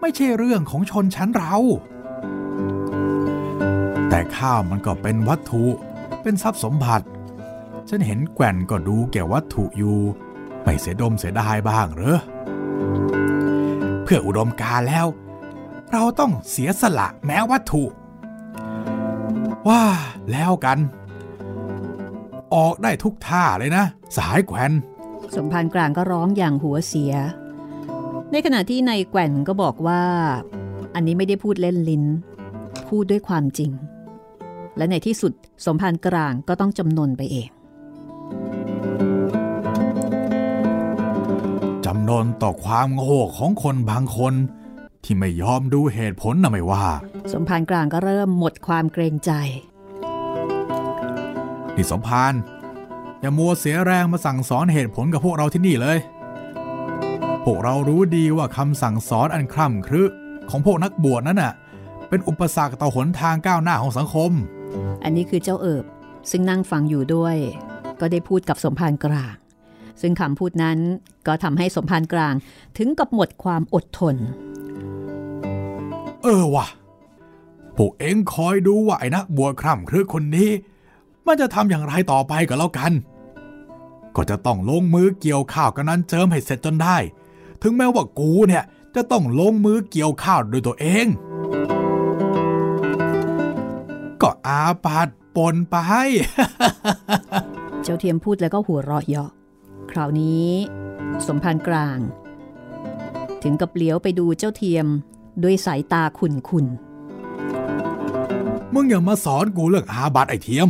[0.00, 1.56] ไม่ใช่เรื่องของชนชั้นเรา
[4.08, 5.64] แต่ข้าวมันก็เป็นวัตถุ
[6.22, 7.06] เป็นทรัพย์สมบัติ
[7.88, 9.98] ฉันเห็นแก่นก็ดูแก่วัตถุอยู่
[10.62, 12.16] ไม่เสียดมเสียดายบ้างหรือ
[14.02, 15.06] เพื่ออุดมการแล้ว
[15.92, 17.82] เราต้องเสียสละแม้วัตถุ
[19.68, 19.84] ว่า
[20.32, 20.78] แล้วกัน
[22.54, 23.84] ออกได้ทุกท่าเลยนะ
[24.16, 24.72] สายแขวน
[25.34, 27.12] สมภารกลางก็ร้องอย่างหัวเสีย
[28.32, 30.02] ในขณะที่นายแกว่นก็บอกว่า
[30.94, 32.04] อันนี้ไม่ได้พูดเล่นลิ้น
[32.88, 33.70] พูดด้วยความจริง
[34.76, 35.32] และในที่สุด
[35.64, 37.48] สมภารกลางก็ต้องจำนนไปเอง
[41.84, 44.34] จำนนต่อความโง่ของคนบางคน
[45.04, 46.84] ที่ไม่ยอมดูเหตุผลนะไม่ว่า
[47.32, 49.32] สมภารกลางก็เริ่มหมดความเกรงใจ
[51.76, 52.32] นี่สมภาร
[53.22, 55.98] อย่ามัวเสียแรงมาสั่งสอนเหตุผลกับพวกเราที่นี่เลย
[57.44, 60.02] พวกเรารู้ดีว่าคำสั่งสอนอันคร่ำครึ
[60.50, 61.52] ของพวกนักบวชนั้นน่ะ
[62.08, 64.32] เป็นอุปสรรคต่อหนทางก้าวหน้าของสังคม
[65.04, 65.84] อันนี้คือเจ้าเอิบ
[66.30, 67.36] ซึ่งนั่งฟังอยู่ด้วย
[68.00, 69.34] ก็ได้พูดกับสมภารกลาง
[70.00, 70.78] ซึ่งคำพูดนั้น
[71.26, 72.34] ก็ทำให้สมภารกลาง
[72.78, 74.16] ถึงกับหมดความอดทน
[76.22, 76.66] เออว่ะ
[77.76, 80.50] พวกเอ็งคอยดูว่าไอ้นักบวชคร่ำครึคนนี้
[81.26, 82.92] มันจะทำอย่างไรต่อไปก็แล้วกัน
[84.16, 86.96] ก็จะต้องลงมือเกี่ยวข้าวกันนั้นเจิมให้เสร็จจนได้
[87.62, 91.06] ถึงแม้ว่ากูเนี่ยจะต้องลงมือเกี่ยวข้าวด้วยตัวเอง
[94.22, 95.76] ก็อาปาดปนไป
[97.82, 99.30] เจ้าเทียมพูดแล้วก็หัวเราะเยาะ
[99.90, 100.48] คราวนี้
[101.26, 101.98] สมภารกลาง
[103.42, 104.86] ถึงกับเลี้ยวไปดูเจ้าเทียม
[105.42, 106.66] ด้วยสายตาขุนขุน
[108.74, 110.68] มึงอย่ามาสอนกูเรื่องอาบัตไอเทียม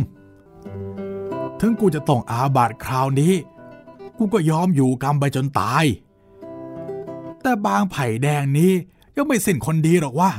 [1.65, 3.33] ถึงกูจะต้องอาบัตคราวนี้
[4.17, 5.85] กูก็ยอมอยู่กรรมไปจนตาย
[7.41, 8.71] แต่บางไผ่แดงนี้
[9.15, 10.31] ยังไม่สิ้นคนดีหรอกว่า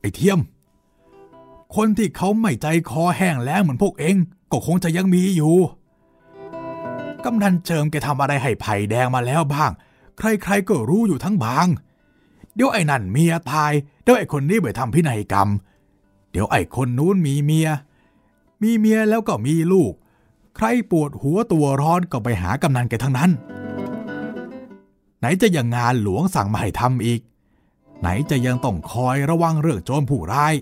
[0.00, 0.38] ไอ้เทียม
[1.76, 4.16] คนที่เขาไม่ใจคอแห้งแล้งเหมือนพวกเอง
[4.52, 5.54] ก็คงจะยังมีอยู่
[7.24, 9.70] กำนันเจิมแกทำอะไรให้ไผ่แดงมาแล้วบ้าง
[10.18, 11.66] ใครๆก็รู้อยู่ทั้งบาง
[12.54, 15.48] เดี๋ยวไอ้นั่นเมียตาย เดี๋ยวไอ้คนนี้ไปทำพินัยกรรม
[16.30, 17.68] เดี๋ยวไอ้คนนู้นมีเมีย
[18.62, 19.94] มีเมียแล้วก็มีลูก
[20.58, 23.30] ใครปวดหัวตัวร้อนก็ไปหากำนันแกทั้งนั้น
[25.18, 27.20] ไหนจะยังงานหลวงสั่งมาให้ทำอีก
[28.00, 30.54] ไหนจะยังต้องคอยระวังเรื่องโจรผู้ร้าย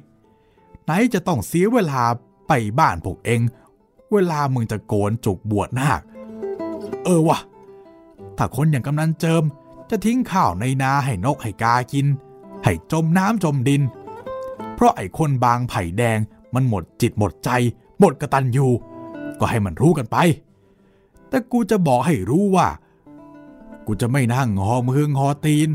[0.84, 2.02] ไหนจะต้องเสียเวลา
[2.48, 3.40] ไปบ้านพวกเอง
[4.12, 6.00] เวลามึงจะโกนจุกบวชนาค
[7.04, 7.38] เออวะ
[8.36, 9.42] ถ้าคนอย่างกำนันเจิม
[9.90, 12.06] จะทิ้งข้าวในนาให้นกให้กากิน
[12.64, 13.82] ให้จมน้ำจมดิน
[14.74, 16.18] เพราะไอ้คนบางไผ่แดง
[16.54, 17.50] มันหมดจิตหมดใจ
[17.98, 18.70] หมดกระตันอยู่
[19.40, 20.16] ก็ให้มันรู้กันไป
[21.28, 22.68] แต่กูจะบอกให้รู้ว่า
[23.86, 25.68] กูจะไม่นั่งงอมืองอตีน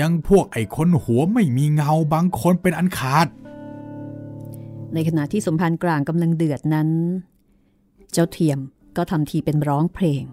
[0.00, 3.26] ยังพวกไอ้คนหัวไม่มีเงาบางคนเป็นอันขาด
[4.94, 6.88] ในขณะที่สมภารกลางกำลังเดือดนั้น
[8.12, 8.58] เจ้าเทียม
[8.96, 10.24] ก็ทำทีเป็นร้องเพลง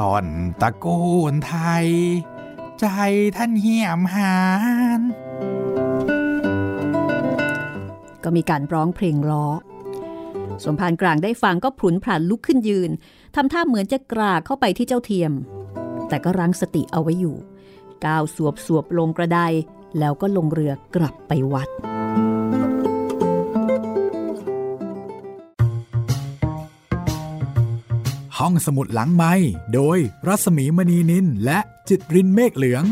[0.00, 0.24] ตอน
[0.60, 0.86] ตะโก
[1.32, 1.86] นไทย
[2.80, 2.86] ใจ
[3.36, 4.36] ท่านเหี่ยมหา
[4.98, 5.00] น
[8.24, 9.46] ก็มีการร้องเพลงล้อ
[10.64, 12.90] สมภารกลางได้ฟังก็พลุนพลันลุกขึ้นยืน
[13.34, 15.32] ทำท่าเหมือนจะกรากเข้าไปที่เจ้าเทียม
[16.08, 17.36] แต่ก็รั้งสติเอาไว้อยู่
[18.04, 19.40] ก้าวสวบสวบลงกระได
[19.98, 21.68] แล้วก็ลงเรือกลับไปวัด
[28.38, 29.32] ห้องสมุดหลังไม้
[29.74, 31.58] โดยรัสมีมณีนินและ
[31.88, 32.84] จิตรินเมฆเหลือง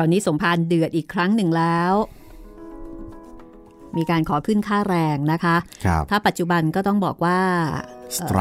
[0.00, 1.92] ราวนี้สมภารเดือดอีกครั้งหนึ่งแล้ว
[3.96, 7.40] มีการขอขึ้นค่าแรงนะคะครับถ้าปัจจุบันก็ต้องบอกว่า
[8.16, 8.40] สไตร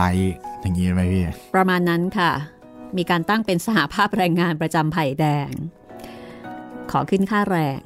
[0.61, 1.23] อย่างนี้ไหมพี่
[1.55, 2.31] ประมาณนั้นค่ะ
[2.97, 5.51] มีการตั้งเป็นสหภาพแรงงานประจำไผ่แดง
[6.91, 7.79] ขอขึ้นค่าแรง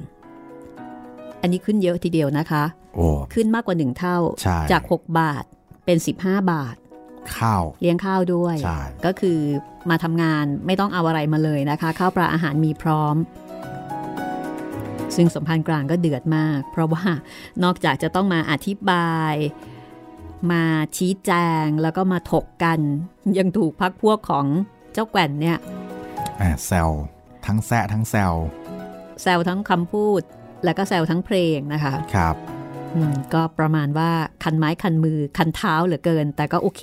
[1.40, 5.44] อันนี้ขึ้นเยอะทีเดียวนะคะโอ้ขึ้นมากกว่าหนึ่งเท่าใช่จาก 6 บาท
[5.84, 6.76] เป็น 15 บาท
[7.36, 9.38] ข้าว เลี้ยงข้าวด้วยใช่ก็คือ
[9.90, 13.16] มาทำงานไม่ต้องเอาอะไรมาเลยนะคะ ข้าวปลาอาหารมีพร้อม
[15.16, 17.04] ซึ่งสมพันธ์กลางก็เดือดมาก เพราะว่า
[17.64, 19.34] นอกจากจะต้องมาอธิบาย
[20.52, 20.64] มา
[20.96, 21.32] ชี้แจ
[21.64, 22.78] งแล้วก็มาถกกัน
[23.38, 24.46] ยังถูกพักพวกของ
[24.92, 25.58] เจ้าแกว่นเนี่ย
[26.40, 26.90] อ่าแซล
[27.46, 28.34] ทั้งแซะทั้งแซล
[29.22, 30.22] แซวทั้งคำพูด
[30.64, 32.36] แล้วก็แซวทั้งเพลงนะคะ ครับ
[32.94, 34.10] อืมก็ประมาณว่า
[34.42, 36.82] คันไม้คันมือคันเท้าเหลือเกิน แต่ก็โอเค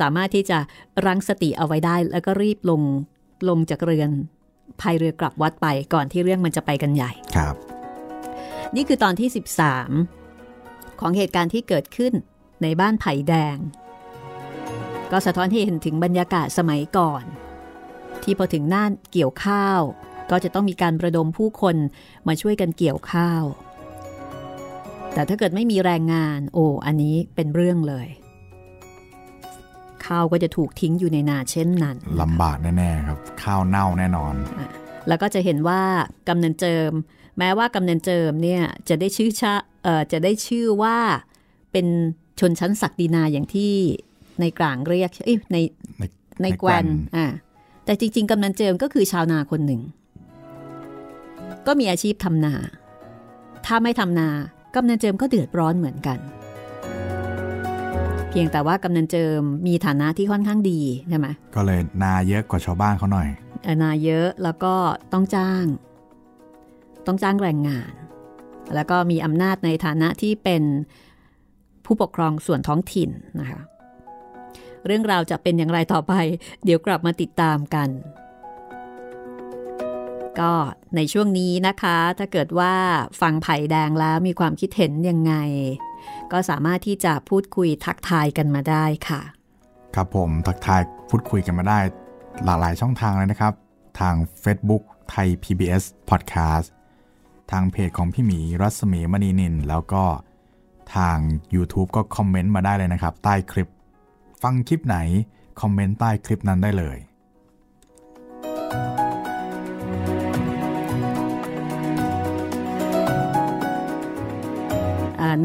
[0.00, 0.58] สามารถที่จะ
[1.06, 2.82] รั้งสติเอาไว้ได้ แล้วก็รีบลง
[3.48, 4.10] ลงจากเรือน
[4.82, 7.54] พายเรือกลับวัดไปก่อนที่เรื่องมันจะไปกันใหญ่ครับ
[8.76, 9.28] นี่คือตอนที่
[10.14, 12.12] 13 ของเหตุการณ์ที่เกิดขึ้น
[12.62, 13.56] ในบ้านไผ่แดง
[15.12, 17.24] ก็สะท้อนให้เห็นถึงบรรยากาศสมัยก่อน
[18.22, 19.80] ที่พอถึงหน้าเกี่ยวข้าว
[20.30, 21.76] ก็จะต้องมีการประดมผู้คน
[22.28, 23.42] มาช่วยกันเกี่ยวข้าว
[25.14, 28.08] แต่ถ้าเกิดไม่มีแรงงาน โอ้อันนี้เป็นเรื่องเลย
[30.06, 34.34] ข้าวก็จะถูกทิ้งอยู่ในนาเช่นนั้นลำบากแน่ๆครับ ข้าวเน่าแน่นอน
[35.08, 35.82] แล้วก็จะเห็นว่า
[36.28, 36.92] กำนันเจิม
[37.38, 40.96] แม้ว่ากำนันเจิมเนี่ยจะได้ชื่อชาเอ่อจะได้ชื่อว่า
[41.72, 41.86] เป็น
[42.40, 43.72] ชนชั้นศักดินาอย่างที่
[44.40, 45.56] ในกลางเรียกเอ้ยใน
[46.00, 46.04] ใน
[46.42, 47.26] ในในแกวนแกวนอ่า
[47.84, 49.80] แต่จริง ๆกำนันเจิมก็คือชาวนาคนหนึ่ง
[51.66, 52.54] ก็มีอาชีพทำนา
[53.66, 54.28] ถ้าไม่ทำนา
[54.74, 56.18] กำนันเจิมก็เดือดร้อนเหมือนกัน
[58.34, 63.28] เพียงแต่ว่ากำนันเจิมมีฐานะที่ค่อนข้างดีใช่ไหมก็เลยนาเยอะกว่าชาวบ้านเขาหน่อย
[63.64, 64.74] เอ่อนาเยอะแล้วก็
[65.12, 65.64] ต้องจ้าง
[67.06, 67.92] ต้องจ้างแรงงาน
[68.74, 70.62] แล้วก็มีอำนาจในฐานะที่เป็น
[71.84, 73.60] ผู้ปกครองส่วนท้องถิ่นนะคะ
[74.86, 76.12] เรื่องราวจะเป็นอย่างไรต่อไป
[76.64, 77.88] เดี๋ยวกลับมาติดตามกัน
[80.40, 80.52] ก็
[80.96, 82.72] ในช่วงนี้นะคะ ถ้าเกิดว่า
[83.20, 85.34] ฟังไผ่แดงแล้วมีความคิดเห็นยังไง
[86.32, 89.20] ก็สามารถที่จะพูดคุยทักทายกันมาได้ค่ะ
[89.94, 91.78] ครับผมทักทายพูดคุยกันมาได้
[92.44, 93.54] หลากหลายช่องทางเลยนะครับ
[94.00, 96.68] ทาง Facebook ไทย PBS Podcast
[97.50, 100.04] ทางเพจของพี่หมีรัศมีมณีนิน แล้วก็
[100.96, 101.18] ทาง
[101.54, 103.68] YouTube ก็คอมเมนต์มาได้เลยนะครับ ใต้คลิป
[104.42, 104.98] ฟังคลิปไหน
[105.60, 106.96] คอมเมนต์ใต้คลิปนั้นได้เลย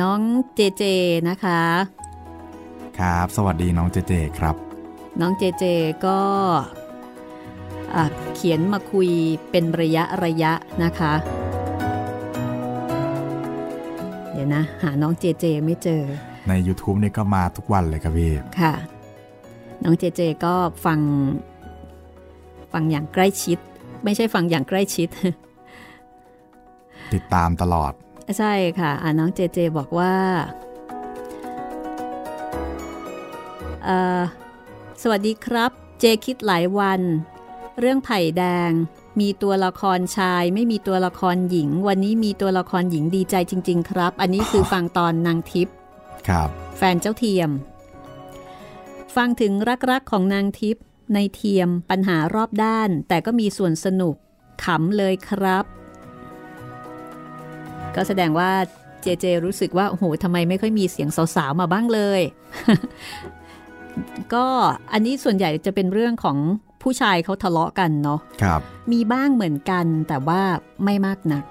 [0.02, 0.20] น้อง
[0.56, 0.84] เจเจ
[1.30, 1.62] นะคะ
[3.00, 4.56] ครับ สวัสดีน้องเจเจครับ
[5.22, 5.64] น้องเจเจ
[6.06, 6.20] ก็
[7.96, 8.04] อะ
[8.36, 9.10] เขียนมาคุย
[9.52, 10.52] เป็นระยะระยะ
[10.84, 11.14] นะคะ
[14.32, 16.02] เดี๋ยวนะ หาน้องเจเจไม่เจอ
[16.48, 18.74] ใน YouTube นี่ก็มาทุกวันเลยครับพี่ ค่ะ
[19.84, 20.54] น้องเจเจก็
[20.86, 21.00] ฟัง
[22.74, 23.58] ฟังอย่างใกล้ชิด
[24.04, 25.10] ไม่ใช่ฟังอย่างใกล้ชิด
[27.14, 27.94] ติดตามตลอด
[28.38, 30.16] ใช่ค่ะอ่าน้องเจเจบอกว่า
[33.84, 34.22] เอ่อ
[35.02, 37.02] สวัสดีครับ เจคิดหลายวัน
[37.80, 38.72] เรื่องไผ่แดง
[39.20, 45.74] มีตัวละครชาย ไม่มีตัวละครหญิง วันนี้มีตัวละครหญิงดีใจจริง ๆ ครับ อันนี้คือฟังตอนนางทิพย์
[46.28, 47.50] ครับ แฟนเจ้าเทียม
[49.16, 49.54] ฟังถึง
[49.92, 54.16] รักๆของนางทิพย์ในเทียมปัญหารอบด้าน แต่ก็มีส่วนสนุก
[54.64, 55.66] ขำเลยครับ
[57.98, 58.52] ก็แสดงว่า
[59.02, 62.22] เจเจรู้สึกว่าโอ้โหทำไมไม่ค่อยมีเสียงสาวๆมาบ้างเลย
[64.34, 64.46] ก็
[64.94, 66.38] อันนี้ส่วนใหญ่จะเป็นเรื่องของ
[66.84, 70.42] ผู้ชายเขาทะเลาะกันเนาะครับ มีบ้างเหมือนกันแต่ว่า
[70.84, 71.44] ไม่มากนัก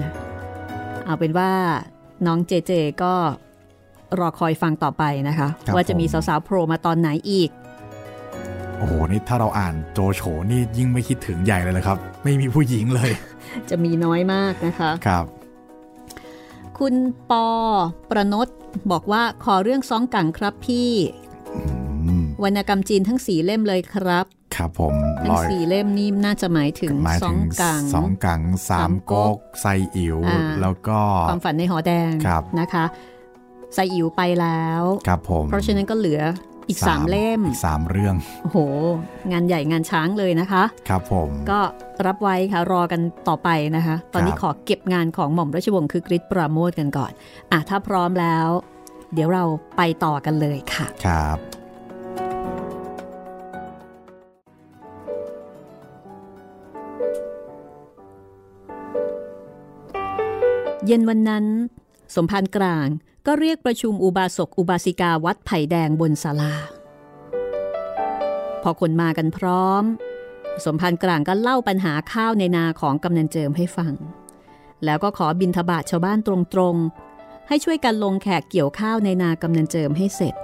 [0.00, 0.10] นะ
[1.04, 1.50] เอาเป็นว่า
[2.26, 3.14] น้องเจเจก็
[4.18, 7.50] รอคอยฟังต่อไปนะคะครับว่าจะมีผมสาวๆโผล่มาตอนไหนอีก
[8.78, 13.10] โอ้โห นี่ถ้าเราอ่านโจโฉนี่ยิ่งไม่คิดถึงใหญ่เลยนะครับ ไม่มีผู้หญิงเลย
[13.70, 15.26] จะมีน้อยมากนะคะ ครับ
[16.78, 16.94] คุณ
[17.30, 17.46] ปอ
[18.10, 18.48] ประนต
[18.90, 20.90] บอกว่าขอเรื่องซ้องกังครับพี่
[22.04, 24.94] อืมวรรณกรรมจีนทั้งสีเล่มเลยครับ ครับผม
[25.26, 32.84] ทั้ลงอยสีเล่มนี่น่าจะหมายถึงหมายซ้อถึงงกังสองกังสามก๊กไซอิ๋วอ่าแล้วก็ความฝันในหอแดงครับนะคะ
[33.74, 36.20] ไซอิ๋วไปแล้ว ครับผม เพราะฉะนั้นก็เหลือ
[36.68, 38.58] อีกสามเล่มอีกสามเรื่องโอ้โห
[39.32, 41.60] งานใหญ่งานช้างเลยนะคะ ครับผม ก็
[42.06, 47.12] รับไว้ค่ะรอกันต่อไปนะคะ ตอนนี้ครับขอเก็บงานของหม่อมราชวงศ์คือกริชปราโมทกันก่อน
[47.52, 48.48] อะถ้าพร้อมแล้ว
[49.14, 49.44] เดี๋ยวเรา
[49.76, 51.38] ไปต่อกันเลยค่ะ ครับ
[60.86, 61.44] เย็นวันนั้น
[62.14, 62.86] สมภารกลาง
[63.26, 66.54] ก็เรียกประชุมอุบาสกอุบาสิกาวัดไผ่แดงบนศาลา
[68.62, 69.84] พอคนมากันพร้อม
[70.64, 73.92] สมภารกลางก็เล่าปัญหาข้าวในนาของกำนันเจิมให้ฟัง
[74.84, 80.34] แล้วก็ขอบินทบาทชาวบ้านตรงๆ ให้ช่วยกันลงแขกเกี่ยวข้าวในนากำนันเจิมให้เสร็จ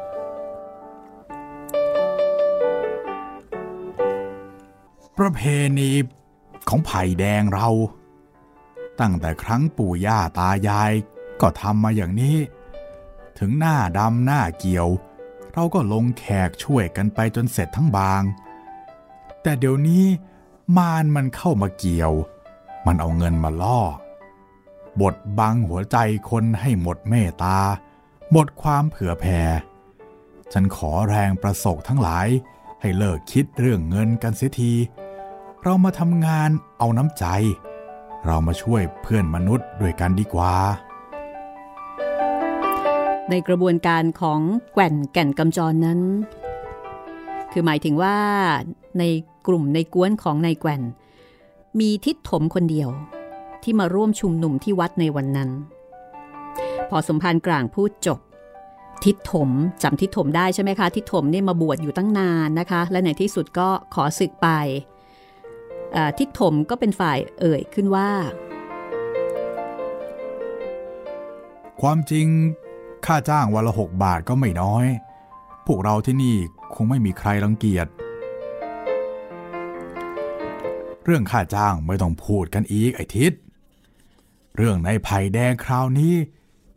[5.19, 5.41] ประเพ
[5.79, 5.91] ณี
[6.69, 7.69] ของไผ่แดงเรา
[9.01, 10.93] ตั้งแต่ครั้งปู่ย่าตายาย
[11.41, 12.37] ก็ทำมาอย่างนี้
[13.39, 14.89] ถึงหน้าดำหน้าเกี่ยว
[15.53, 18.23] เราก็ลงแขกช่วยกันไปจนเสร็จทั้งบาง
[19.43, 20.05] แต่เดี๋ยวนี้
[20.77, 22.13] มารมันเข้ามาเกี่ยว
[22.87, 23.81] มันเอาเงินมาล่อ
[25.01, 25.97] บดบังหัวใจ
[26.31, 27.59] คนให้หมดเมตตา
[28.31, 29.41] หมดความเผื่อแผ่
[30.53, 32.29] ฉันขอแรงประสกทั้งหลาย
[32.81, 34.73] ให้เลิกคิดเรื่องเงินกันเสียที
[35.63, 37.25] เรามาทำงานเอาน้ำใจ
[38.27, 40.55] เรามาช่วยเพื่อนมนุษย์ด้วยกันดีกว่า
[43.31, 44.41] ในกระบวนการของ
[44.73, 46.01] แก่นแก่นกำจรนั้น
[47.53, 48.17] คือหมายถึงว่า
[48.99, 49.05] ใน
[49.47, 50.83] กลุ่มในกวนของนายแก่น
[51.81, 52.89] มีทิศถมคนเดียว
[53.63, 55.51] ที่มาร่วมชุมนุมที่วัดในวันนั้น
[56.91, 58.19] พอสมภารกลางพูดจบ
[59.05, 59.51] ทิศถม
[59.83, 64.49] จำทิศถมได้ใช่ไหมคะ ทิศถมเนี่ยมาบวชอยู่ตั้งนานนะคะ และในที่สุดก็ขอศึกไป
[66.19, 68.11] ทิศถมก็เป็นฝ่ายเอ่ยขึ้นว่า
[71.83, 72.27] ความจริง
[73.13, 74.87] ค่าจ้างวันละหกบาทก็ไม่น้อย
[75.67, 76.37] พวกเราที่นี่
[76.75, 77.87] คงไม่มีใครรังเกียจ
[81.05, 83.33] เรื่องค่าจ้างไม่ต้องพูดกันอีกไอทิศ
[84.57, 86.15] เรื่องในไผ่แดงคราวนี้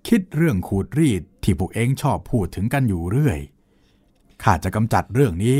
[0.07, 3.39] คิดเรื่องขูดรีดที่พวกเองชอบพูดถึงกันอยู่เรื่อย
[4.43, 5.59] ข้าจะกำจัดเรื่องนี้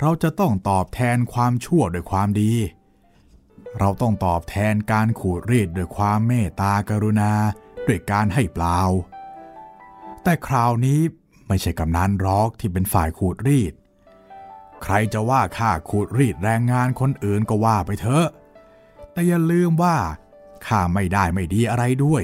[0.00, 2.52] เราจะต้องตอบแทนความชั่วด้วยความดี
[3.78, 7.32] เราต้องตอบแทนการขูดรีดด้วยความเมตตากรุณา
[7.86, 8.78] ด้วยการให้เปล่า
[10.30, 11.00] แต่คราวนี้
[11.48, 13.74] ไม่ใช่กำนันรอกที่เป็นฝ่ายขูดรีด
[14.82, 18.26] ใครจะว่าข้าขูดรีดแรงงานคนอื่นก็ว่าไปเถอะ
[19.12, 19.96] แต่อย่าลืมว่า
[20.66, 22.22] ข้าไม่ได้ไม่ดีอะไรด้วย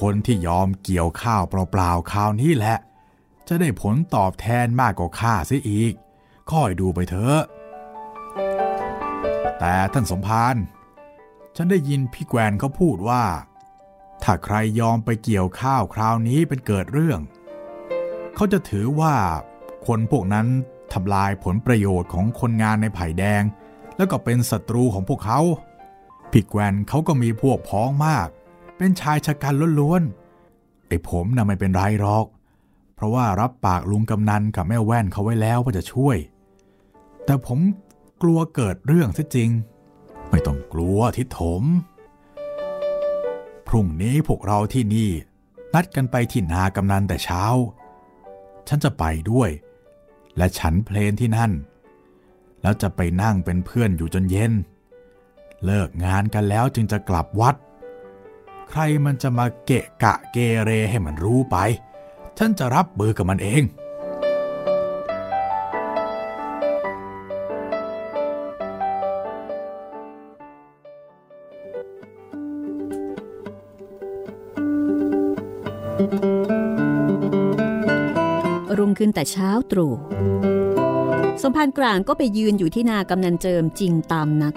[0.00, 2.76] คนที่ยอมเกี่ยวข้าวเปล่าๆคราวนี้แหละ
[3.48, 5.92] จะได้ผลตอบแทนมากกว่าข้าเสียอีก
[6.50, 7.40] คอยดูไปเถอะ
[9.58, 10.56] แต่ท่านสมภาร
[11.56, 13.24] ฉันได้ยินพี่แกวนเขาพูดว่า
[14.22, 17.20] ถ้าใครยอมไปเกี่ยวข้าวคราวนี้เป็นเกิดเรื่อง
[18.34, 19.14] เขาจะถือว่า
[19.86, 20.46] คนพวกนั้น
[20.92, 23.42] ทำลายผลประโยชน์ของคนงานในไผ่แดง
[23.96, 25.40] แล้วก็เป็นศัตรูของพวกเขา
[26.30, 28.28] พี่แกวนเขาก็มีพวกพ้องมาก
[28.76, 32.26] เป็นชายชะกันล้วนๆไอ้ผมน่ะไม่เป็นไรหรอก
[32.94, 36.16] เพราะว่ารับปากลุงกำนันกับแม่แว่นเขาไว้แล้วว่าจะช่วย
[37.24, 37.58] แต่ผม
[38.22, 39.50] กลัวเกิดเรื่องซะจริง
[40.30, 41.62] ไม่ต้องกลัวทิศถม
[43.68, 45.10] พรุ่งนี้พวกเราที่นี่
[45.74, 47.44] นัดกันไปที่นากำนันแต่เช้า
[48.68, 49.50] ฉันจะไปด้วย
[50.36, 51.52] และฉันเพลนที่นั่น
[52.62, 54.52] แล้วจะไปนั่งเป็นเพื่อนอยู่จนเย็น
[55.64, 57.56] เลิกงานกันแล้วจึงจะกลับวัด
[58.68, 61.56] ใครมันจะมาเกะกะเกเรให้มันรู้ไป
[62.38, 63.62] ฉันจะรับเบอร์กับมันเอง
[78.98, 79.92] ขึ้นแต่เช้าตรู่
[81.42, 84.54] สมภารกลางก็ไปยืนอยู่ที่นากำนันเจิมจริงตามนัด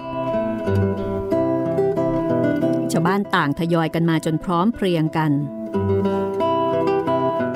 [2.92, 5.32] ชาวบ้านต่างทยอยกันมาจนพร้อมเพรียงกัน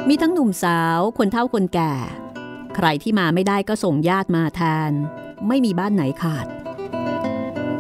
[0.09, 1.95] มีทั้งหนุ่มสาวคนเฒ่าคนแก่
[2.77, 4.93] ใครที่มาไม่ได้ก็ส่งญาติมาแทน
[5.49, 6.47] ไม่มีบ้านไหนขาด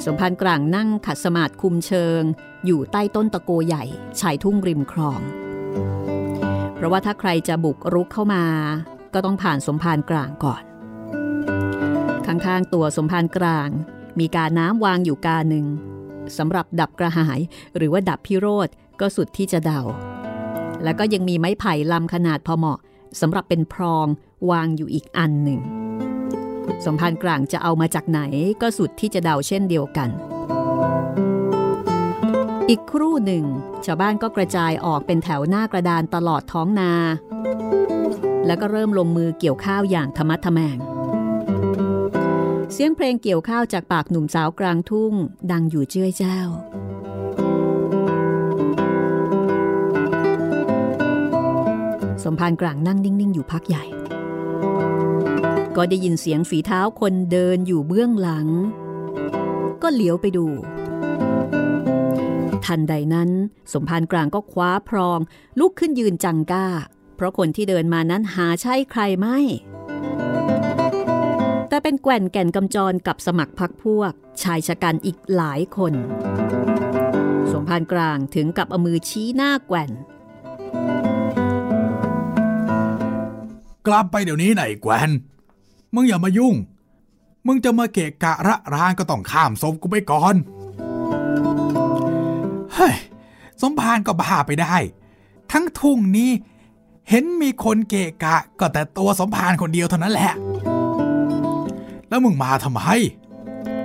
[0.05, 2.23] สมภารกลางนั่งขัดสมาธิคุมเชิง
[2.67, 3.85] อยู่ใต้ต้นตะโกใหญ่
[4.21, 5.21] ชายทุ่งริมคลอง
[6.75, 8.45] เพราะว่าถ้าใครจะบุกรุกเข้ามา
[9.15, 10.63] ก็ต้องผ่านสมภารกลางก่อน
[12.27, 13.69] ข้างๆตัวสมภารกลาง
[14.19, 15.67] มีกาน้ำวางอยู่กาหนึ่ง
[16.39, 17.41] สำหรับดับกระหาย
[17.77, 18.69] หรือว่าดับพิโรธ
[19.01, 19.81] ก็สุดที่จะเดา
[20.85, 22.79] แล้วก็ยังมีไม้ไผ่ลำขนาดพอเหมาะ
[23.21, 24.07] สำหรับเป็นพรอง
[24.51, 25.61] วางอยู่อีกอันหนึ่ง
[26.85, 28.21] สมภารกลางจะเอามาจากไหน
[28.61, 30.09] ก็สุดที่จะเดาเช่นเดียวกัน
[32.69, 33.45] อีกครู่หนึ่ง
[33.85, 36.93] ชาวบ้านก็กระจายออกเป็นแถวหน้ากระดานตลอดท้องนา
[38.47, 40.79] แล้วก็เริ่มลงมือเกี่ยวข้าวอย่างธรรมัดทแมง
[42.73, 45.13] เสียงเพลงเกี่ยวข้าวจากปากหนุ่มสาวกลางทุ่ง
[45.51, 46.41] ดังอยู่เจ้ยเจ้า
[52.25, 53.85] สมภารกลางนั่งนิ่ง ๆ อยู่พักใหญ่
[55.77, 58.49] ก็ได้ยินเสียงฝีเท้าคนเดินอยู่เบื้องหลัง
[59.83, 60.47] ก็เหลียวไปดู
[62.65, 63.31] ทันใดนั้น
[63.73, 65.19] สมภารกลางก็คว้าพรอง
[65.59, 66.67] ลุกขึ้นยืนจังก้า
[67.17, 69.39] เพราะคนที่เดินมานั้นหาใช่ใครไม่
[71.69, 74.13] แต่เป็นแก่นแก่นกำจรกับสมัครพักพวก
[74.43, 75.93] ชายชะกันอีกหลายคน
[77.53, 79.91] สมภารกลางถึงกับเอามือชี้หน้าแก่น
[83.87, 85.11] กลับไปเดี๋ยวนี้ไหนแกวน
[85.95, 86.55] มึงอย่ามายุ่ง
[87.47, 90.35] มึงจะมาเกะกะระรานก็ต้องข้ามศพกูไปก่อน
[92.75, 92.95] เฮ้ย
[93.61, 94.77] สมภารก็บ้าไปได้
[95.53, 96.31] ทั้งทุ่งนี้
[97.11, 100.33] เห็นมีคนเกะกะ ก็แต่ตัวสมภารคนเดียวเท่านั้นแหละ
[102.09, 102.83] แล้วมึงมาทำไม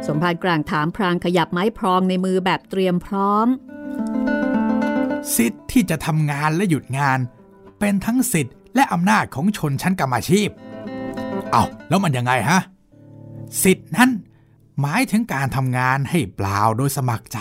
[0.08, 3.48] สมภารกลางถามพรางขยับไม้พรองในมือแบบเตรียมพร้อม
[5.36, 7.20] สิทธิ์ที่จะทำงานและหยุดงาน
[7.80, 10.50] เป็นทั้งสิทธิ์และอำนาจของชนชั้นกรรมอาชีพ
[11.52, 12.60] เอาแล้วมันยังไงฮะ
[13.64, 14.10] สิทธินั้น
[14.82, 17.40] หมายถึงการทำงานให้เปล่าโดยสมัครใจ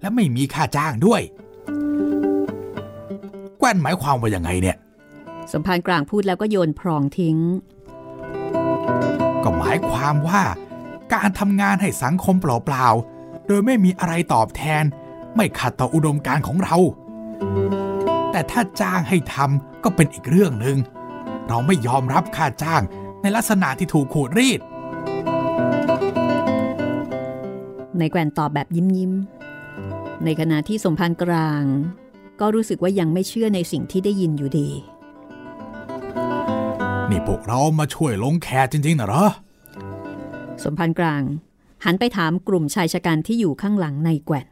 [0.00, 1.22] และไม่มีค่าจ้างด้วย
[3.58, 4.76] แกวนหมายความว่ายังไงเนี่ย
[5.52, 7.38] สมภารกลางพูดแล้วก็โยนพรองทิ้ง
[9.42, 10.42] ก็หมายความว่า
[11.14, 14.84] การทำงานให้สังคมเปล่าๆ โดยไม่มีอะไรตอบแทน
[15.36, 16.76] ไม่ขัดต่ออุดมการณ์ของเรา
[18.32, 20.78] แต่ถ้าจ้างให้ทำก็เป็นอีกเรื่องหนึ่ง
[21.48, 22.82] เราไม่ยอมรับค่าจ้าง
[23.22, 24.60] ในลักษณะที่ถูกขูดรีด
[27.98, 31.64] ในแกวนตอบแบบยิ้มยิ้มๆในขณะที่สมภารกลาง
[32.40, 34.70] ก็รู้สึกว่ายังไม่เชื่อในสิ่งที่ได้ยินอยู่ดี
[37.10, 39.24] นี่พวกเรามาช่วยลงแขกจริงๆนะเหรอ
[40.64, 41.22] สมภารกลาง
[41.84, 44.46] หันไปถามกลุ่มชายชะกันที่อยู่ข้างหลังในแกวน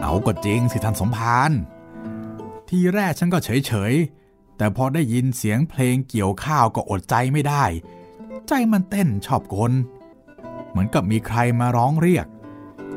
[0.00, 1.50] เอาก็จริงสิท่านสมภาร
[2.68, 7.64] ทีแรกฉันก็เฉยๆ แต่พอได้ยินเสียงเพลงเกี่ยวข้าวก็อดใจไม่ได้
[8.48, 9.72] ใจมันเต้นชอบกล
[10.70, 12.26] เหมือนกับมีใครมาร้องเรียก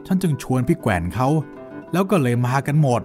[0.08, 1.28] ฉันจึงชวนพี่แกว่นเขา
[1.92, 3.02] แล้วก็เลยมากันหมด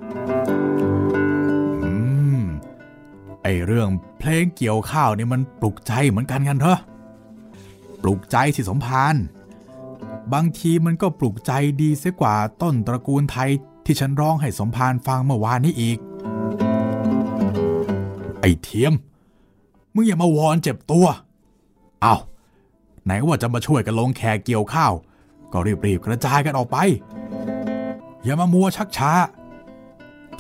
[3.42, 3.88] ไอเรื่อง
[4.18, 6.78] เพลงเกี่ยวข้าวนี่มันปลุกใจเหมือนกันกันเถอะ
[8.02, 9.14] ปลุกใจสิสมภาร
[10.32, 13.50] บางทีมันก็ปลุกใจดีเสียกว่าต้นตระกูลไทย
[13.84, 15.98] ที่ฉันร้องให้สมภารฟังเมื่อวานนี้อีก
[18.40, 18.94] ไอ้เทียม
[19.94, 21.06] มึงอย่ามาวอนเจ็บตัว
[22.02, 22.14] เอา
[23.04, 24.92] ไหนว่าจะมาช่วยกันลงแขกเกี่ยวข้าว
[25.52, 26.76] ก็รีบๆกระจายกันออกไป
[28.24, 29.12] อย่ามามัวชักช้า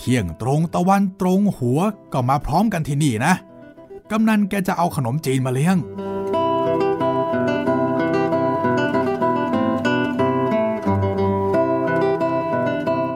[0.04, 1.80] เที่ยงตรงตะวันตรงหัว
[2.12, 3.34] ก็มาพร้อมกันที่นี่นะ
[4.10, 5.76] กำนันแกจะเอาขนมจีนมาเลี้ยง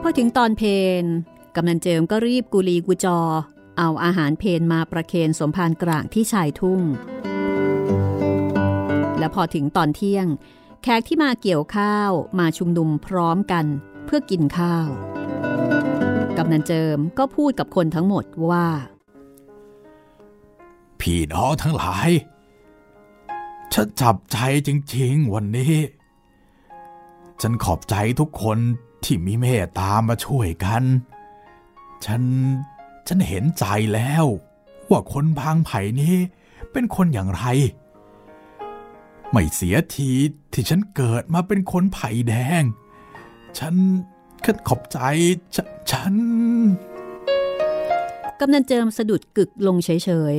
[0.03, 0.62] พอถึงตอนเพ
[1.03, 1.05] น
[1.57, 3.20] กำนันเจิมก็รีบกุลีกุจอ
[3.78, 6.80] เอาอาหารเพนมาประเคนสมภารกลางที่ชายทุ่ง
[9.18, 10.26] และพอถึงตอนเที่ยง
[10.82, 13.64] แขกที่มาเกี่ยวข้าวมาชุมนุมพร้อมกัน
[14.05, 18.66] เพื่อกินข้าวำนันเจิมก็พูดกับคนทั้งหมดว่า
[21.01, 22.11] พี่น้องทั้งหลาย
[23.72, 25.74] ฉันจับใจจริงๆวันนี้
[27.42, 28.59] ฉันขอบใจทุกคน
[29.05, 30.82] ที่มีเมตตามาช่วยกัน
[32.05, 32.22] ฉัน
[33.09, 34.24] ฉันเห็นใจแล้ว
[34.90, 36.16] ว่าคนบางไผ่นี้
[36.72, 37.44] เป็นคนอย่างไร
[39.32, 40.11] ไม่เสียที
[40.53, 42.62] ที่ฉันเกิดมาเป็นคนไผ่แดง
[43.59, 43.74] ฉัน
[44.47, 44.99] ฉันขอบใจ
[45.57, 45.59] ฉ
[45.90, 46.14] ฉัน
[48.40, 50.36] กำนันเจิมสะดุดกึกลงเฉย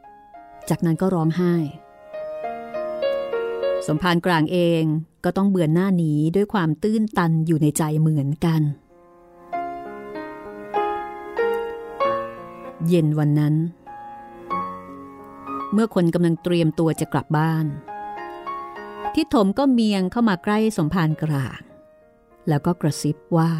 [0.00, 1.54] ๆ จากนั้นก็ร้องไห้
[3.86, 4.82] สมภารกลางเอง
[5.24, 8.62] ก็ต้องเบือนหน้าหนีด้วยความตื้นตันอยู่ในใจเหมือนกัน
[12.88, 13.54] เย็นวันนั้น
[15.72, 17.66] เมื่อคนกำลังเตรียมตัวจะกลับบ้าน
[19.14, 21.60] ทิศถมก็เมียงเข้ามาใกล้สมภารกลาง
[22.48, 23.50] แล้วก็กระซิบว่า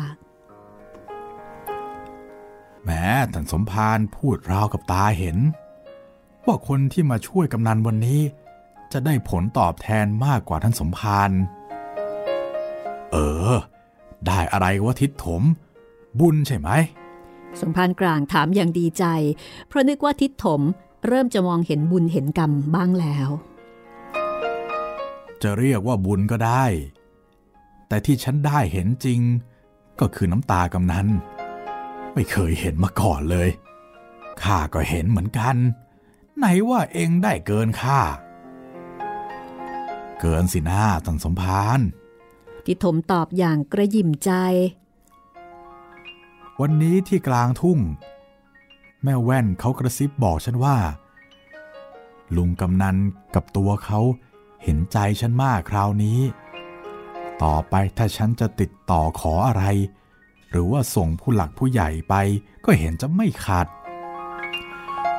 [2.85, 5.39] แม้ท่านสมภารพูดราวกับตาเห็น
[6.47, 8.21] ว่าคนที่มาช่วยกำนันวันนี้
[8.93, 11.31] จะได้ผลตอบแทนมากกว่าท่านสมภาร
[13.13, 13.17] เอ
[13.49, 13.53] อ
[14.27, 15.43] ได้อะไรวะทิศถม
[16.21, 16.71] บุญใช่ไหม
[17.61, 19.05] สมภารกลางถามอย่างดีใจ
[19.69, 20.61] เพราะนึกว่าทิศถม
[21.07, 23.29] เริ่มจะมองเห็นบุญเห็นกรรมบ้างแล้ว
[25.43, 26.65] จะเรียกว่าบุญก็ได้
[27.95, 29.21] แต่ที่ฉันได้เห็นจริง
[30.01, 31.07] ก็คือน้ำตากำนัน
[32.15, 33.49] ไม่เคยเห็นมาก่อนเลย
[34.43, 35.57] ข้าก็เห็นเหมือนกัน
[36.37, 38.01] ไหนว่าเองได้เกินข้า
[40.21, 41.81] เกินสินะท่านสมภาร
[42.67, 44.31] ทิศถมตอบอย่างกระยิมใจ
[46.61, 47.79] วันนี้ที่กลางทุ่ง
[49.03, 50.77] แม่แว่นเขากระซิบบอกฉันว่า
[52.37, 52.97] ลุงกำนัน
[53.35, 54.01] กับตัวเขา
[54.63, 56.21] เห็นใจฉันมากคราวนี้
[57.43, 59.65] ต่อไปถ้าฉันจะติดต่อขออะไร
[60.51, 62.15] หรือว่าส่งผู้หลักผู้ใหญ่ไป
[62.65, 63.67] ก็เห็นจะไม่ขาด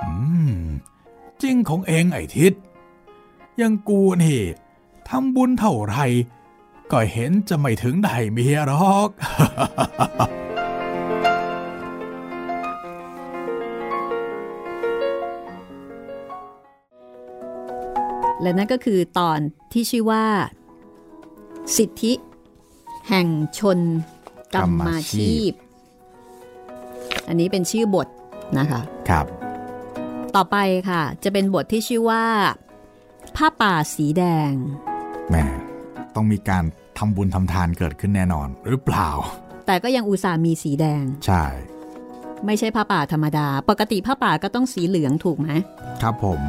[0.04, 0.12] อื
[0.50, 0.58] ม
[1.42, 2.54] จริงของเองไอ้ทิศ
[3.62, 4.42] ยังกูนี่
[5.10, 5.98] ทำบุญเท่าไร
[6.92, 9.10] ก็เห็นจะไม่ถึงได้เมียหรอก
[18.42, 19.40] และนั่นก็คือตอน
[19.72, 20.26] ที่ชื่อว่า
[21.78, 22.14] สิทธิ
[23.10, 23.28] แห่ง
[23.60, 23.80] ชน
[24.56, 25.52] กรรมาชีพ
[27.28, 28.08] อันนี้เป็นชื่อบท
[28.58, 29.26] นะคะครับ
[30.36, 30.58] ต่อไป
[30.90, 32.26] ค่ะ จะเป็นบทที่ชื่อว่า
[33.36, 34.52] ผ้าป่าสีแดง
[35.30, 35.46] แม่
[36.16, 36.64] ต้องมีการ
[36.98, 39.10] ทำบุญทำทานเกิดขึ้นแน่นอนหรือเปล่า
[39.66, 41.44] แต่ก็ยังอุตส่าห์มีสีแดง ใช่
[42.46, 45.50] ไม่ใช่ผ้าป่าธรรมดา ปกติผ้าป่าก็ต้องสีเหลืองถูกไหม
[46.02, 46.42] ครับผม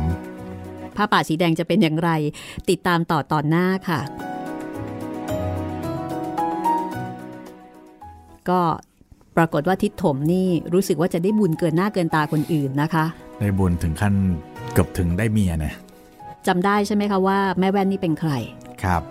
[0.97, 2.11] ผ้าป่าสีแดงจะเป็นอย่างไร
[2.71, 4.01] ติดตามต่อตอนหน้าค่ะ
[8.51, 8.61] ก็
[9.37, 13.05] ปรากฏว่าทิศถมนี่รู้สึกว่าจะได้บุญเกินหน้าเกินตาคนอื่นนะคะ
[13.41, 14.15] ได้บุญถึงขั้น
[14.73, 15.75] เกือบถึงได้เมียเนี่ย
[16.47, 18.33] จำได้ใช่ไหมคะว่าแม่แว่นนี่เป็นใคร
[18.85, 19.03] ครับ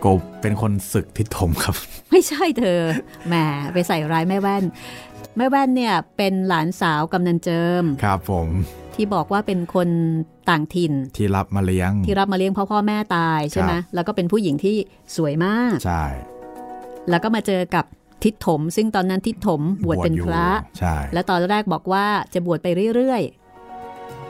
[0.00, 0.06] โก
[0.40, 1.74] เป็นคนศึกทิศถมครับ
[2.10, 2.80] ไม่ใช่เธอ
[3.28, 3.34] แหม
[3.72, 4.64] ไปใส่ร้ายแม่แว่น
[5.36, 8.48] แม่แว่นเนี่ยเป็นหลานสาวกำนันเจิม ครับผม
[8.94, 9.88] ที่บอกว่าเป็นคน
[10.48, 14.76] ต่างถิ่น ที่รับมาเลี้ยง ที่รับมาเลี้ยงพ่อพ่อแม่ตายใช่ไหมครับแล้วก็เป็นผู้หญิงที่
[15.16, 16.04] สวยมาก ใช่
[17.10, 17.84] แล้วก็มาเจอกับ
[18.24, 20.48] ทิศถม ซึ่งตอนนั้นทิศถมบวชเป็นอยู่พระ
[20.78, 23.22] ใช่และตอนแรกบอกว่าจะบวชไปเรื่อย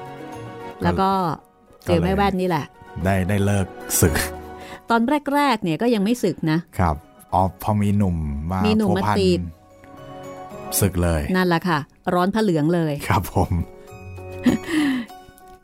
[0.06, 1.10] ๆ แล้วก็
[1.84, 2.64] เจอแม่แว่นนี่แหละ
[3.04, 3.66] ได้ได้เลิก
[4.00, 4.14] ศึก
[4.90, 5.00] ตอน
[5.34, 6.96] แรกๆเนี่ยก็ยังไม่สึกนะ ครับ
[7.34, 8.16] อ๋อพอมีหนุ่ม
[8.50, 9.40] มามีหนุ่มพัวมาพันติด
[10.80, 11.78] ศึกเลย นั่นแหละค่ะ
[12.14, 13.52] ร้อนผ้าเหลืองเลย ครับผม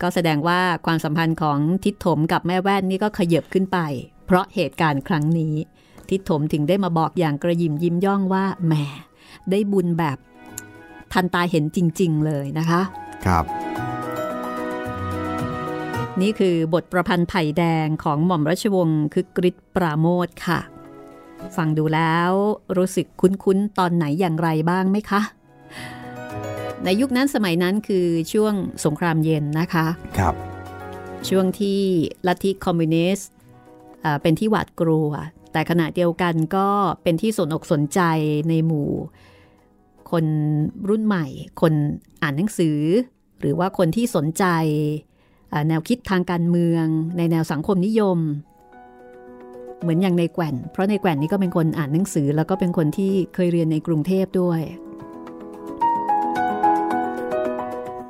[0.02, 3.78] ก็แสดงว่าความสัมพันธ์ของทิศถมกับแม่แว่นนี่ก็ขยับขึ้นไป
[4.26, 5.54] เพราะเหตุการณ์ครั้งนี้
[6.10, 8.72] ทิศถมถึงได้มาบอกอย่างกระยิมยิ้มย่องว่าแหม
[9.50, 10.18] ได้บุญแบบ
[11.12, 12.80] ทันตาเห็นจริง ๆ เลยนะคะ
[13.26, 13.44] ครับ
[16.20, 20.60] นี่คือบทประพันธ์ไผ่แดงของหม่อมราชวงศ์คือกริชปราโมทค่ะ
[21.56, 22.32] ฟังดูแล้ว
[22.76, 25.20] รู้สึกคุ้น ๆ ตอนไหนอย่างไรบ้างไหมคะ
[26.84, 28.54] ในยุคนั้นสมัยนั้นคือช่วง
[28.84, 29.86] สงครามเย็นนะคะ
[30.18, 30.34] ครับ
[31.28, 31.80] ช่วงที่
[32.26, 33.30] ลัทธิคอมมิวนิสต์
[34.04, 35.10] อ่าเป็นที่หวาดกลัว
[35.52, 36.68] แต่ขณะเดียวกันก็
[37.02, 38.00] เป็นที่สนอกสนใจ
[38.48, 38.88] ในหมู่
[40.10, 40.24] คน
[40.88, 41.26] รุ่นใหม่
[41.60, 41.72] คน
[42.22, 42.78] อ่านหนังสือ
[43.40, 44.44] หรือว่าคนที่สนใจ
[45.68, 46.84] แนวคิดทางการเมือง
[47.16, 48.18] ในแนวสังคมนิยม
[49.80, 54.60] เหมือนอย่างในแกว่น เพราะในแกว่นนี่ก็เป็นคนอ่านหนังสือ แล้วก็เป็นคนที่เคยเรียนในกรุงเทพด้วย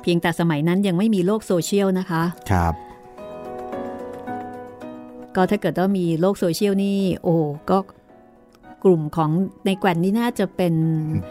[0.01, 2.73] เพียงแต่สมัยนั้นยังไม่มีโลกโซเชียลนะคะ ครับ
[5.35, 7.35] ก็ถ้าเกิดว่ามีโลกโซเชียลนี่ โอ้
[7.69, 7.77] ก็
[8.83, 9.31] กลุ่มของ
[9.65, 10.73] นายแกว่นนี่น่าจะเป็น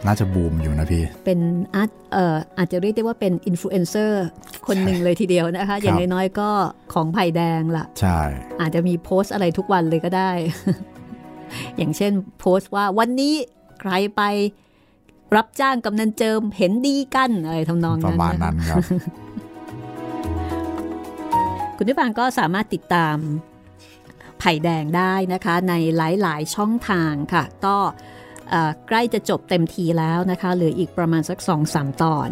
[0.07, 1.39] น่าจะบูมอยู่นะพี่ เป็น
[1.75, 4.25] อาร์ตเอ่ออาจจะเรียกได้ว่าเป็นอินฟลูเอนเซอร์
[4.67, 6.51] คนหนึ่งเลยทีเดียวนะคะ อย่างน้อยๆก็
[6.93, 8.19] ของไผ่แดงล่ะใช่
[8.61, 10.31] อาจจะมีโพสต์อะไรทุกวันเลยก็ได้
[11.77, 13.35] อย่างเช่นโพสต์ว่าวันนี้
[13.81, 14.23] ใครไป
[15.37, 18.79] รับจ้างกำนันเจิมเห็นดีกันอะไรทำนองปนั้ระนมาณนะคะนั้นครับ
[21.77, 23.17] คุณผู้ฟังก็สามารถติดตาม
[24.41, 27.77] ไผ่แดงได้นะคะในหลายๆช่องทางค่ะ ก็
[28.51, 32.31] เอ่อใกล้จะจบเต็มทีแล้วนะคะเหลืออีกประมาณสัก2อสตอน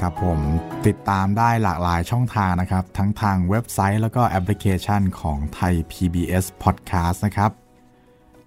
[0.00, 0.40] ครับผม
[0.86, 7.50] ติดตามได้หลากหลายช่องทางนะครับ ทั้งทางเว็บไซต์แล้วก็แอปพลิเคชันของไทย PBS Podcast นะครับ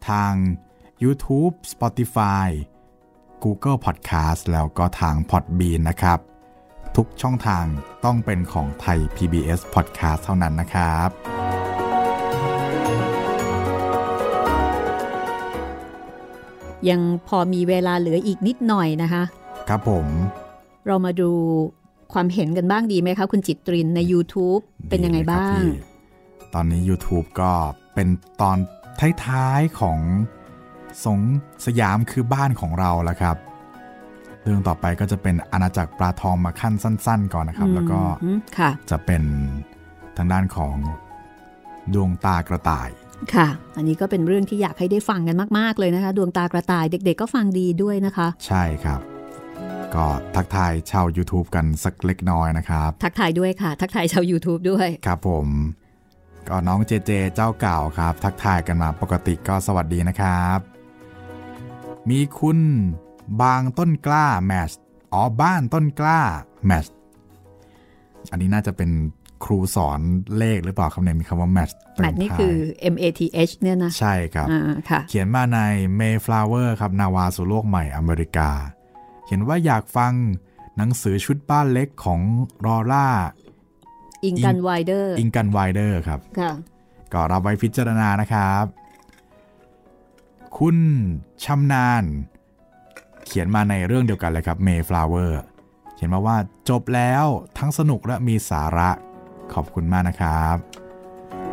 [0.10, 0.34] ทาง
[1.04, 2.48] YouTube Spotify
[3.44, 6.20] Google Podcast แล้วก็ทาง Podbean นะครับ
[6.96, 7.66] ทุกช่องทาง
[8.06, 11.57] ต้องเป็นของไทย PBS Podcast เท่านั้นนะครับ
[16.90, 19.24] ยังพอมีเวลาเหลืออีกนิดหน่อยนะคะ
[19.70, 20.08] ครับผม
[20.88, 21.32] เรามาดู
[22.14, 25.72] ความเห็นกันบ้างดีไหมคะ คุณจิตรินใน YouTube เป็นยังไงบ้างดีเลยครับพี่
[26.54, 27.52] ตอนนี้ YouTube ก็
[27.94, 28.08] เป็น
[28.42, 28.58] ตอน
[29.26, 30.00] ท้ายๆของ
[31.06, 31.20] สง
[31.66, 33.38] สยามคือบ้านของเราแล้วครับ
[34.44, 39.24] เรื่องต่อไปก็จะเป็นอาณาจักรปลาทองมาขั้นสั้น ๆ ก่อนนะครับ แล้วก็อืมค่ะจะเป็น
[40.18, 40.76] ทางด้านของ
[41.94, 42.90] ดวงตากระต่าย
[43.36, 49.00] ค่ะ อันนี้ก็เป็นเรื่องที่อยากให้ได้ฟังกันมาก ๆ เลยนะคะ ดวงตากระต่ายเด็ก ๆ ก็ฟังดีด้วยนะคะ ใช่ครับ
[49.96, 50.06] ก็
[50.36, 55.48] ทักทายชาว YouTube กันสักเล็กน้อยนะครับ ทักทายด้วยค่ะ ทักทายชาว YouTube ด้วย ครับผม
[56.50, 60.60] ก็น้องเจเจเจ้าเก่าครับ ทักทายกันมาปกติก็สวัสดีนะครับ
[62.10, 62.60] มีคุณ
[63.42, 64.72] บางต้นกล้าแมช
[65.14, 66.22] อ๋อบ้านต้นกล้า
[66.66, 66.86] แมช
[68.32, 68.90] อันนี้น่าจะเป็น
[69.44, 70.00] ครูสอน
[70.38, 71.70] เลขหรือเปล่าครับเนี่ยมีคำว่าแมช
[72.02, 72.56] แมทนี่คือ
[72.94, 75.60] M A T H เนี่ยนะ ใช่ครับอ่าค่ะเขียนมาใน
[76.00, 78.50] Mayflower ครับ นาวาสู่โลกใหม่อเมริกา
[79.26, 80.14] เขียนว่าอยากฟัง
[80.78, 82.20] หนังสือชุดบ้านเล็กของ
[82.66, 83.08] ลอร่า
[84.26, 86.52] อิงกัลส์ไวล์เดอร์อิงกัลส์ ไวล์เดอร์ครับค่ะ
[87.14, 88.66] ก็รับไว้พิจารณานะครับ
[90.58, 90.78] คุณ
[91.44, 92.04] ชำนาญ
[93.26, 95.32] เขียนมาในเรื่องเดียวกันเลยครับ Mayflower
[95.96, 96.38] เขียนมาว่า
[96.70, 97.26] จบแล้ว
[97.58, 98.90] ทั้งสนุกและมีสาระ
[99.54, 100.58] ขอบคุณมากนะครับ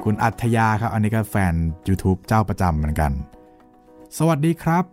[0.05, 1.55] คุณอัธยาครับ อันนี้ก็แฟน
[1.89, 3.13] YouTube เจ้าประจำเหมือนกัน
[4.19, 4.85] สวัสดีครับ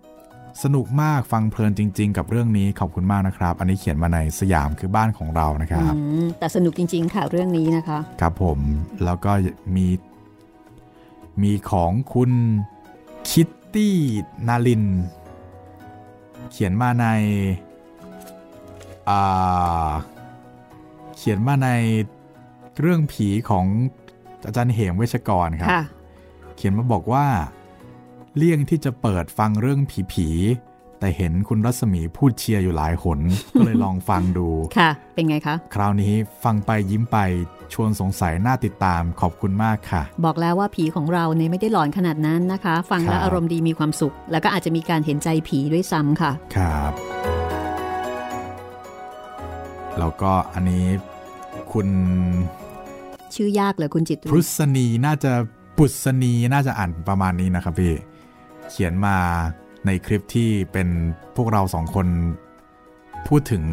[0.64, 8.60] สนุกมากฟังเพลินจริง ๆ กับเรื่องนี้ขอบคุณมากนะครับ อันนี้เขียนมาในสยามคือบ้านของเรานะครับอืมแต่สนุกจริง ๆ ค่ะเรื่องนี้นะคะ ครับผม
[9.04, 9.32] แล้วก็
[9.76, 9.88] มี
[11.42, 12.32] มีของคุณ
[13.30, 13.96] คิตตี้
[14.48, 14.84] นาลิน
[16.52, 17.06] เขียนมาใน
[19.10, 19.90] อ่า
[21.18, 21.70] เขียนมาใน
[22.80, 23.66] เรื่องผีของ
[24.46, 25.84] อาจารย์เหมเวชกรครับค่ะ
[26.56, 27.26] เขียนมาบอกว่า
[28.38, 29.80] เลี่ยงที่จะเปิดฟังเรื่อง
[30.14, 33.20] ผีๆแต่เห็นคุณรัศมีพูดเชียร์อยู่หลายหน
[33.54, 34.48] ก็เลยลองฟังดู
[34.78, 36.14] ค่ะ เป็นไงคะ คราวนี้
[36.44, 37.18] ฟังไปยิ้มไป
[37.74, 46.92] ชวนสงสัยน่าติดตามขอบคุณมากค่ะ บอกแล้วว่าผีของเราเนี่ยไม่ได้หลอนขนาดนั้นนะคะ ฟังแล้วครับอารมณ์ดีมีความสุข แล้วก็อาจจะมีการเห็นใจผีด้วยซ้ำค่ะ ครับ
[50.00, 50.86] แล้วก็อันนี้
[51.74, 51.88] คุณ
[53.36, 55.32] ชื่อยากเลยคุณจิตพรุษณีน่าจะ
[55.78, 57.94] ปุษณีน่าจะอ่านประมาณนี้นะครับพี่
[58.70, 59.18] เขียนมา
[59.86, 60.88] ในคลิปที่เป็น
[61.36, 62.08] พวกเราสองคน
[63.28, 63.64] พูดถึง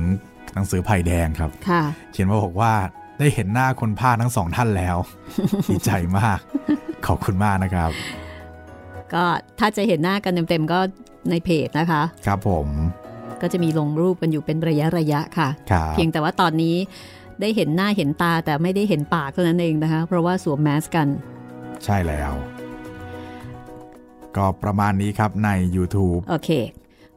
[0.54, 1.82] หนังสือไผ่แดงครับค่ะ
[2.12, 2.72] เขียนมาบอกว่า
[3.18, 4.96] ได้เห็นหน้าคนพากย์ทั้งสองท่านแล้ว
[5.70, 6.38] ดีใจมาก
[7.06, 7.90] ขอบคุณมากนะครับ
[9.12, 9.24] ก็
[9.58, 10.78] ถ้าจะเห็นหน้ากันเต็มๆก็
[11.30, 12.66] ในเพจนะคะ ครับผม
[13.42, 16.76] ก็จะมีลงรูปกันอยู่เป็นระยะระยะๆค่ะครับเพียงแต่ว่าตอนนี้
[17.40, 21.08] ได้เห็นหน้าเห็นตาแต่ไม่ได้เห็นปากเท่านั้นเองนะคะ เพราะว่าสวมแมสกัน
[21.84, 22.32] ใช่แล้ว
[24.36, 26.50] ก็ประมาณนี้ครับใน YouTube โอเค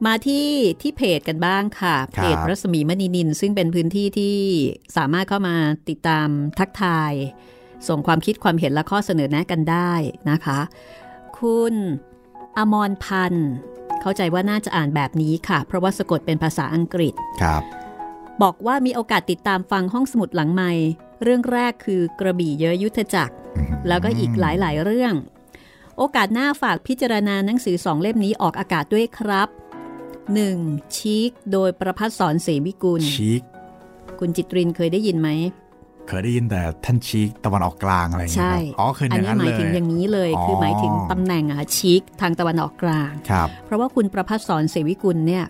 [0.06, 0.48] มาที่
[0.82, 4.38] ที่เพจกันบ้างค่ะครัเพบจรัศมีมณีนิน ซึ่งเป็นพื้นที่ที่
[4.98, 5.56] สามารถเข้ามา
[5.90, 6.28] ติดตาม
[6.60, 7.14] ทักทาย
[7.88, 9.94] ส่งความคิดความเห็นและข้อเสนอแนะกันได้
[10.32, 10.60] นะคะ
[11.40, 11.76] คุณ
[12.58, 13.50] อมรพันธ์
[14.02, 17.64] เข้าใจว่าน่าจะอ่านแบบนี้ค่ะ เพราะว่าสะกดเป็นภาษาอังกฤษครับ
[18.42, 20.72] บอกว่ามีโอกาสติดตามฟังห้องสมุดหลังใหม่
[21.24, 23.36] เรื่องแรกคือกระบี่เยอะยุทธจักร
[23.88, 25.14] แล้วก็อีกหลายๆ เรื่อง
[25.98, 29.50] โอกาสหน้าฝากพิจารณาหนังสือสองเล่มนี้ออกอากาศด้วยครับ
[30.22, 30.98] 1.
[30.98, 33.42] ชีคโดยประพัฒสอนเสวิกุลชีค
[34.20, 35.30] คุณจิตรินเคยได้ยินไหม
[36.08, 45.46] เคยได้ยินแต่ท่านชีคตะวันออกกลางอะไรอย่างเงี้ยใช่ครับอ๋อเคยอัอนย่างนี้นั้นหมาเลยยถึงอย่างนี้เลยอ๋อคือหมายถึงตำแหน่งอะชีคทางตะวันออกกลางครับเพราะว่าคุณประพัฒสอนเสวิกุลเนี่ย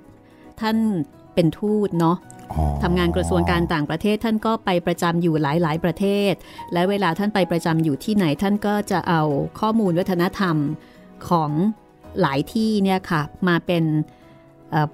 [0.62, 0.78] ท่าน
[1.34, 2.31] เป็นทูตเนาะอ๋อ
[2.84, 6.34] ทำงานกระทรวงการต่างประเทศท่านก็ไปประจำอยู่หลาย ๆ ประเทศ
[6.74, 9.22] และเวลาท่านไปประจำอยู่ที่ไหนท่านก็จะเอา
[9.60, 10.56] ข้อมูลวัฒนธรรม
[11.30, 11.52] ของ
[12.22, 13.86] หลายที่เนี่ยค่ะมาเป็น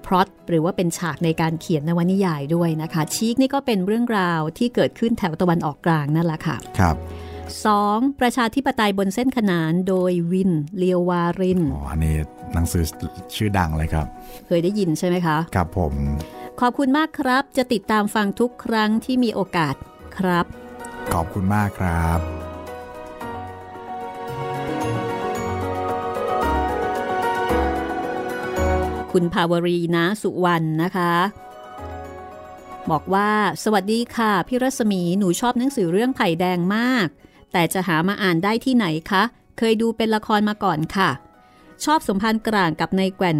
[0.04, 6.96] พล็อตหรือว่าเป็นฉากในการเขียนนวนิยายด้วยนะคะชีกนี่ก็เป็นเรื่องราวที่เกิดขึ้นแถวตะวันออกกลางนั่นแหละค่ะครับ
[7.58, 8.20] 2.
[8.20, 12.14] ประชาธิปไตยบนเส้นขนานโดยวินเลียววารินอ๋ออันนี้
[12.54, 12.82] หนังสือ
[13.36, 14.06] ชื่อดังเลยครับ
[14.46, 15.92] เคยได้ยินใช่ไหมคะ ครับผม
[16.60, 19.74] ขอบคุณมากครับ จะติดตามฟังทุกครั้งที่มีโอกาส
[20.16, 20.46] ครับ
[21.12, 22.20] ขอบคุณมากครับ
[29.12, 31.14] คุณภาวรีนะสุวรรณนะคะ
[32.90, 33.30] บอกว่า
[33.64, 37.06] สวัสดีค่ะ พี่รัศมีหนูชอบหนังสือเรื่องไผ่แดงมาก
[37.52, 39.22] แต่จะหามาอ่านได้ที่ไหนคะ
[39.58, 41.10] เคยดูเป็นละครมาก่อนค่ะ
[41.84, 43.38] ชอบสมพันธ์กลางกับนายแกว่น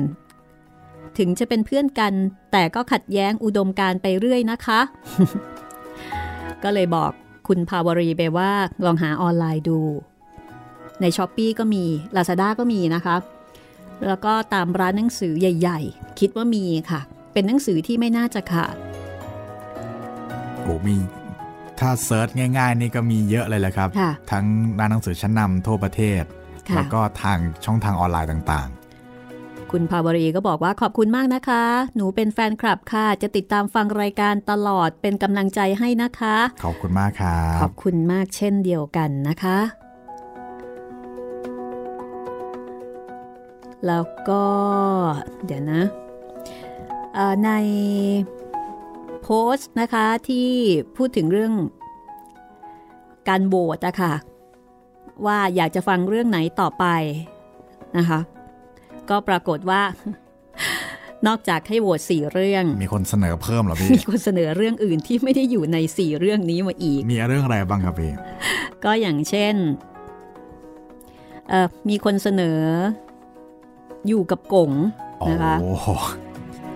[1.19, 2.13] ถึงจะเป็นเพื่อนกัน
[2.53, 4.81] แต่ก็ขัดแย้งอุดมการณ์ไปเรื่อยนะคะ
[6.65, 7.11] ก็เลยบอก
[7.49, 8.51] คุณภาวรีไปว่า
[8.85, 9.81] ลองหาออนไลน์ดู
[11.01, 11.85] ในช้อปปีก็มี
[12.17, 13.17] Lazada ก็มีนะคะ
[14.07, 17.01] แล้วก็ตามร้านหนังสือใหญ่ ๆ คิดว่ามีค่ะ
[17.33, 18.75] เป็นหนังสือที่ไม่น่าจะขาด
[20.63, 20.97] โอ้มี
[21.79, 24.45] ถ้าเซิร์ชง่าย ๆ นี่ก็มีเยอะเลยแหละครับค่ะทั้ง
[24.79, 26.23] ร้านหนังสือชั้นนำทั่วประเทศ
[26.71, 28.69] ค่ะแล้วก็ทางช่องทางออนไลน์ต่าง
[29.73, 31.65] คุณภาวรีก็บอกว่าขอบคุณมากนะคะ
[31.97, 39.59] หนูเป็นแฟนคลับค่ะ จะติดตามฟังรายการตลอดเป็นกำลังใจให้นะคะๆขอบคุณมากครัขอบบคุณมากเช่นเดียวกันนะคะ
[43.87, 44.45] แล้วก็
[45.45, 45.83] เดี๋ยวนะ
[47.15, 47.51] เอ่อใน
[49.23, 50.51] โพสต์นะคะที่
[50.97, 51.53] พูดถึงเรื่อง
[53.29, 54.15] การโหวตอะค่ะ
[55.27, 56.85] ว่าอยากจะฟังเรื่องไหนต่อไป
[57.97, 58.21] นะคะ
[59.11, 59.83] ก็ปรากฏว่า
[61.27, 68.13] นอกจากให้โหวตสี่เรื่อง มีคนเสนอเพิ่มเหรอพี่ มีคนเสนอเรื่องอื่นที่ไม่ได้อยู่ในสี่เรื่องนี้มาอีก มีเรื่องอะไรบ้างครับพี่
[68.85, 69.55] ก็อย่างเช่น
[71.49, 72.61] เอ่อมีคนเสนอ
[74.09, 74.71] อยู่กับกง
[75.19, 75.89] โอ้นะคะโห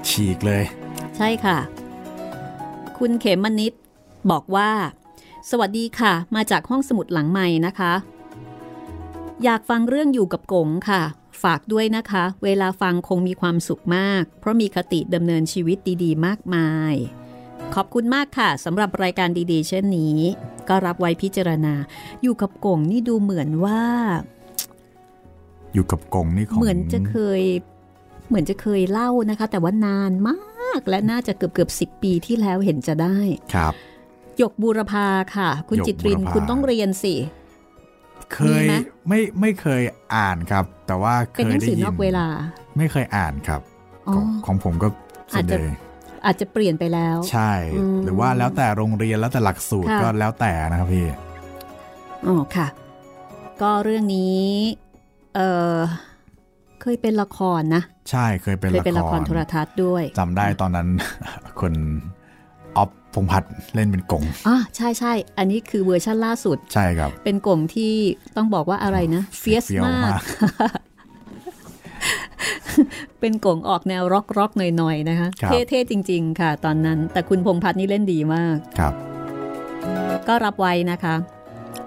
[0.08, 0.62] ฉีกเลย
[1.16, 1.58] ใช่ค่ะ
[2.98, 3.72] คุณเขมมนิด
[4.30, 4.70] บอกว่า
[5.50, 7.92] สวัสดีค่ะ มาจากห้องสมุดหลังใหม่นะคะ
[9.44, 11.02] อยากฟังเรื่องอยู่กับกงค่ะ
[11.42, 16.94] ฝากด้วยนะคะ เวลาฟังคงมีความสุขมาก เพราะมีคติดำเนินชีวิตดีๆ มากมาย
[17.74, 20.18] ขอบคุณมากค่ะสำหรับรายการดีๆ เช่นนี้
[20.68, 21.74] ก็รับไว้พิจารณา
[22.22, 23.82] อยู่กับกงนี่ดูเหมือนว่า
[25.74, 27.42] อยู่กับกงนี่ของเหมือนจะเคย
[28.28, 33.18] เหมือนจะเคยเล่านะคะ แต่ว่านานมากและน่าจะเกือบเกือบสิปีที่แล้วเห็นจะได้
[33.54, 33.74] ครับ
[34.38, 37.14] หยกบูรพาค่ะ คุณหยกจิตรินบูรพาคุณต้องเรียนสิ
[38.34, 38.74] เคมียไหม
[39.08, 39.82] ไม่ไม่เคย
[40.14, 42.26] อ่านครับ แต่ว่าเคเป็นหยนังได้สือยินอกเวลา
[42.78, 43.60] ไม่เคยอ่านครับ
[44.08, 44.88] อ๋อของของผมก็
[45.32, 45.74] ส่วนอาจจะใหญ่
[46.24, 47.52] อาจจะเปลี่ยนไปแล้ว ใช่
[48.04, 51.06] หรือว่าแล้วแต่โรงเรียนแล้วแต่หลักสูตรก็แล้วแต่นะครับพี่
[52.26, 52.66] อ๋อค่ะ
[53.62, 54.42] ก็เรื่องนี้
[55.36, 55.40] เอ
[55.74, 55.76] อ
[56.80, 60.88] เคยเป็นละครนะ ใช่เคยเป็นเคยเป็นละครโทรทัศน์ด้วยจำได้ตอนนั้น
[61.60, 62.21] คนออฟ
[63.14, 63.42] พงพัฒ
[63.74, 67.92] เล่นเป็นกงอ่าใช่ใช่ อันนี้คือเวอร์ชั่นล่าสุด ใช่ครับ เป็นกงที่
[68.36, 70.20] ต้องบอกว่าอะไรนะ เฟียสมาก
[73.20, 75.28] เป็นกงออกแนวร็อกร็อกหน่อยๆนะคะ
[75.68, 78.94] เท่ๆจริง ๆ ค่ะ ตอนนั้น แต่คุณพงษ์พัฒน์นี่เล่นดีมาก ครับ
[80.28, 81.14] ก็รับไว้นะคะ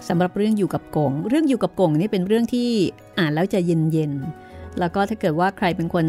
[0.07, 2.69] สำหรับเรื่องอยู่กับกง เรื่องอยู่กับกงนี่เป็นเรื่องที่
[3.17, 6.05] อ่านแล้วจะเย็นๆ แล้วก็ถ้าเกิดว่าใครเป็นคน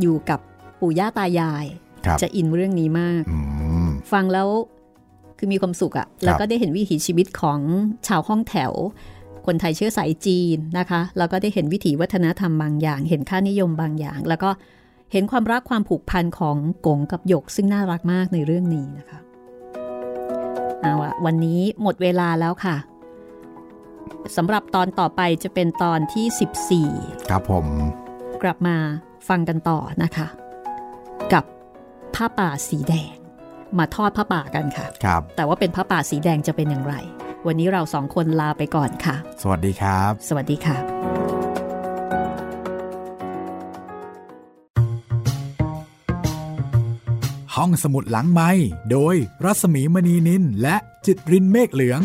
[0.00, 0.40] อยู่กับ
[0.80, 1.66] ปู่ย่าตายาย
[2.22, 3.22] จะอินเรื่องนี้มาก
[4.12, 4.48] ฟังแล้ว
[5.38, 7.58] คือมีความสุขอะแล้วก็ได้เห็นวิถีชีวิตของ
[8.06, 8.72] ชาวห้องแถว
[9.46, 14.50] คนไทยเชื้อสายจีนนะคะ แล้วก็ได้เห็นวิถีวัฒนธรรมบางอย่าง เห็นค่านิยมบางอย่าง แล้วก็
[15.12, 19.18] เห็นความรักความผูกพันของกงกับหยก ซึ่งน่ารักมากในเรื่องนี้นะคะ
[20.80, 22.76] เอาละวันนี้หมดเวลาแล้วค่ะ
[24.36, 27.66] สำหรับตอนต่อไปจะเป็นตอนที่ 14 ครับผม
[28.42, 28.76] กลับมา
[29.28, 30.26] ฟังกันต่อนะคะ
[31.32, 31.44] กับ
[32.14, 33.21] ผ้าป่าสีแดง
[33.78, 36.94] มาทอดผ้าป่ากันค่ะครับแต่ว่าเป็นผ้าป่าสีแดงจะเป็นอย่างไร
[37.46, 40.76] วันนี้เราสองคนลาไปก่อนค่ะ สวัสดีครับ สวัสดีค่ะ
[47.56, 48.50] ห้องสมุดหลังไม้
[48.90, 49.14] โดย
[49.44, 52.00] รัศมีมณีนินและจิตรินเมฆเหลือง